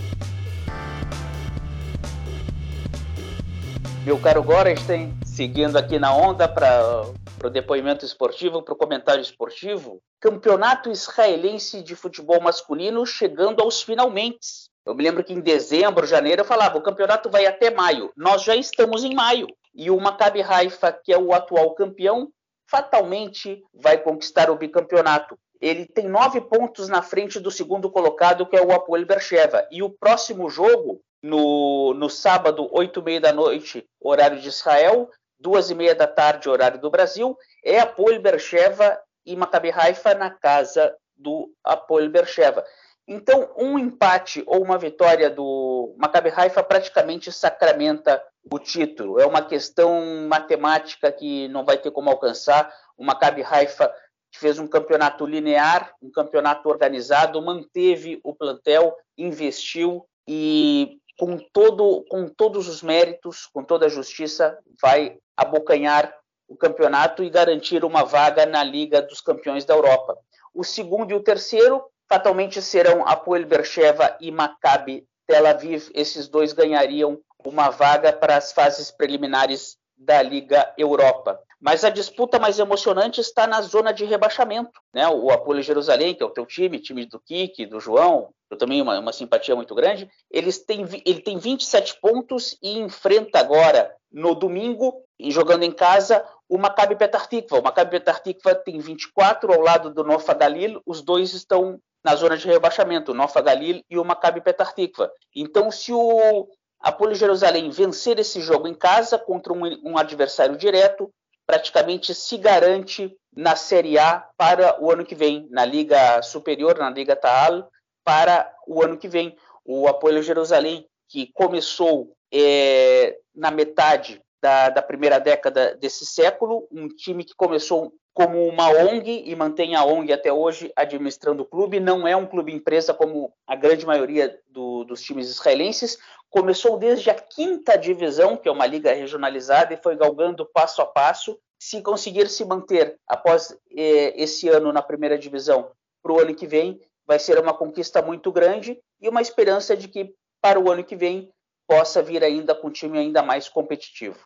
[4.04, 7.04] Meu caro Gorenstein, seguindo aqui na onda para
[7.48, 14.68] o depoimento esportivo, para o comentário esportivo, campeonato israelense de futebol masculino chegando aos finalmente.
[14.84, 18.10] Eu me lembro que em dezembro, janeiro, eu falava, o campeonato vai até maio.
[18.16, 19.46] Nós já estamos em maio.
[19.74, 22.28] E o Maccabi Haifa, que é o atual campeão,
[22.68, 25.38] fatalmente vai conquistar o bicampeonato.
[25.60, 29.66] Ele tem nove pontos na frente do segundo colocado, que é o Apoel Bercheva.
[29.70, 35.10] E o próximo jogo, no, no sábado, oito e meia da noite, horário de Israel,
[35.40, 40.30] duas e meia da tarde, horário do Brasil, é Apoel Bercheva e Maccabi Haifa na
[40.30, 42.64] casa do Apoel Bercheva.
[43.08, 48.22] Então, um empate ou uma vitória do Maccabi Haifa praticamente sacramenta
[48.52, 49.18] o título.
[49.18, 52.72] É uma questão matemática que não vai ter como alcançar.
[52.96, 53.92] O Maccabi Haifa
[54.32, 62.28] fez um campeonato linear, um campeonato organizado, manteve o plantel, investiu e com todo com
[62.28, 66.14] todos os méritos, com toda a justiça, vai abocanhar
[66.46, 70.18] o campeonato e garantir uma vaga na Liga dos Campeões da Europa.
[70.52, 75.90] O segundo e o terceiro fatalmente serão Apoel Bercheva e Maccabi Tel Aviv.
[75.94, 81.38] Esses dois ganhariam uma vaga para as fases preliminares da Liga Europa.
[81.60, 84.80] Mas a disputa mais emocionante está na zona de rebaixamento.
[84.94, 85.06] Né?
[85.06, 88.80] O Apoel Jerusalém, que é o teu time, time do Kiki, do João, eu também
[88.80, 90.10] uma, uma simpatia muito grande.
[90.30, 96.56] Eles têm, ele tem 27 pontos e enfrenta agora, no domingo, jogando em casa, o
[96.56, 97.60] Maccabi Petar Tikva.
[97.60, 100.80] O Maccabi Petar Tikva tem 24 ao lado do Nofa Galil.
[100.86, 105.12] Os dois estão na zona de rebaixamento, o Nofa Galil e o Maccabi Petar Tikva.
[105.36, 106.48] Então, se o
[106.80, 111.12] Apolo Jerusalém vencer esse jogo em casa contra um, um, adversário direto,
[111.46, 116.88] praticamente se garante na Série A para o ano que vem, na Liga Superior, na
[116.88, 117.70] Liga Taal,
[118.02, 119.36] para o ano que vem.
[119.64, 126.88] O Apolo Jerusalém, que começou é, na metade da, da, primeira década desse século, um
[126.88, 131.80] time que começou como uma ONG e mantém a ONG até hoje administrando o clube.
[131.80, 135.98] Não é um clube empresa como a grande maioria do, dos times israelenses.
[136.28, 140.86] Começou desde a quinta divisão, que é uma liga regionalizada, e foi galgando passo a
[140.86, 141.38] passo.
[141.58, 145.70] Se conseguir se manter após eh, esse ano na primeira divisão
[146.02, 149.88] para o ano que vem, vai ser uma conquista muito grande e uma esperança de
[149.88, 151.30] que para o ano que vem
[151.66, 154.18] possa vir ainda com um time ainda mais competitivo.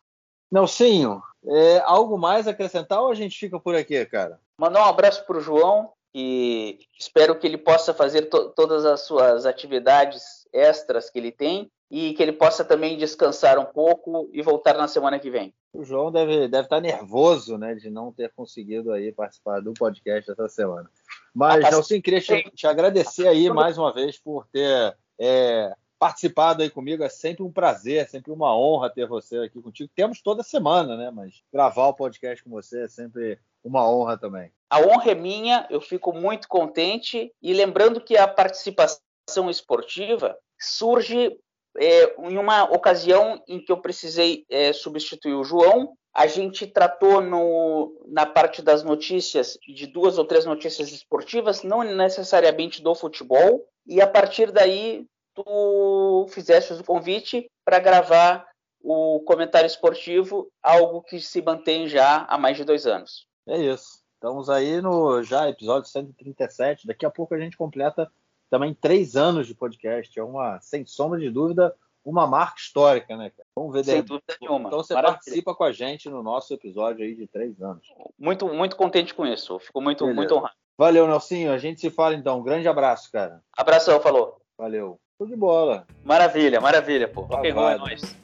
[0.51, 4.41] Nelsinho, é, algo mais a acrescentar ou a gente fica por aqui, cara?
[4.59, 9.01] Mandar um abraço para o João e espero que ele possa fazer to todas as
[9.01, 14.41] suas atividades extras que ele tem e que ele possa também descansar um pouco e
[14.41, 15.53] voltar na semana que vem.
[15.73, 20.31] O João deve, deve estar nervoso, né, de não ter conseguido aí participar do podcast
[20.31, 20.89] essa semana.
[21.35, 26.71] Mas, Nelson, queria te, te, agradecer aí mais uma vez por ter é, participado aí
[26.71, 27.03] comigo.
[27.03, 29.91] É sempre um prazer, é sempre uma honra ter você aqui contigo.
[29.95, 31.11] Temos toda semana, né?
[31.11, 34.53] Mas gravar o podcast com você é sempre uma honra também.
[34.69, 37.33] A honra é minha, eu fico muito contente.
[37.43, 41.37] E lembrando que a participação esportiva surge
[41.77, 45.97] é, em uma ocasião em que eu precisei é, substituir o João.
[46.15, 51.83] A gente tratou no, na parte das notícias de duas ou três notícias esportivas, não
[51.83, 58.47] necessariamente do futebol, e a partir daí tu fizeste o convite para gravar
[58.81, 63.27] o comentário esportivo, algo que se mantém já há mais de dois anos.
[63.49, 64.03] É isso.
[64.15, 66.87] Estamos aí no já episódio 137.
[66.87, 68.11] Daqui a pouco a gente completa
[68.51, 70.19] também três anos de podcast.
[70.19, 71.75] É uma, sem sombra de dúvida,
[72.05, 73.49] uma marca histórica, né, cara?
[73.57, 74.69] Vamos ver Sem dúvida nenhuma.
[74.69, 75.19] Então você Maravilha.
[75.19, 77.87] participa com a gente no nosso episódio aí de três anos.
[78.19, 79.59] Muito, muito contente com isso.
[79.59, 80.55] Fico muito, muito honrado.
[80.77, 81.53] Valeu, Nelsinho.
[81.53, 82.41] A gente se fala então.
[82.41, 83.43] Um grande abraço, cara.
[83.57, 84.41] Abração, falou.
[84.59, 85.01] Valeu.
[85.19, 85.87] Tudo de bola.
[86.03, 87.23] Maravilha, maravilha, pô.
[87.23, 88.17] Rock and roll é nóis.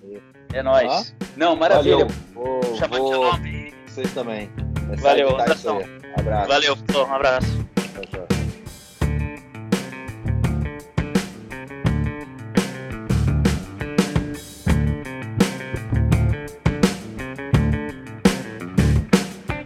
[0.53, 0.91] É nóis.
[0.91, 1.27] Ah?
[1.37, 2.07] Não, maravilha.
[2.35, 3.13] Vou, Chamando vou...
[3.13, 3.75] de nome.
[3.87, 4.51] Vocês também.
[4.93, 5.69] É Valeu, um abraço.
[6.49, 6.77] Valeu,
[7.09, 8.40] um abraço.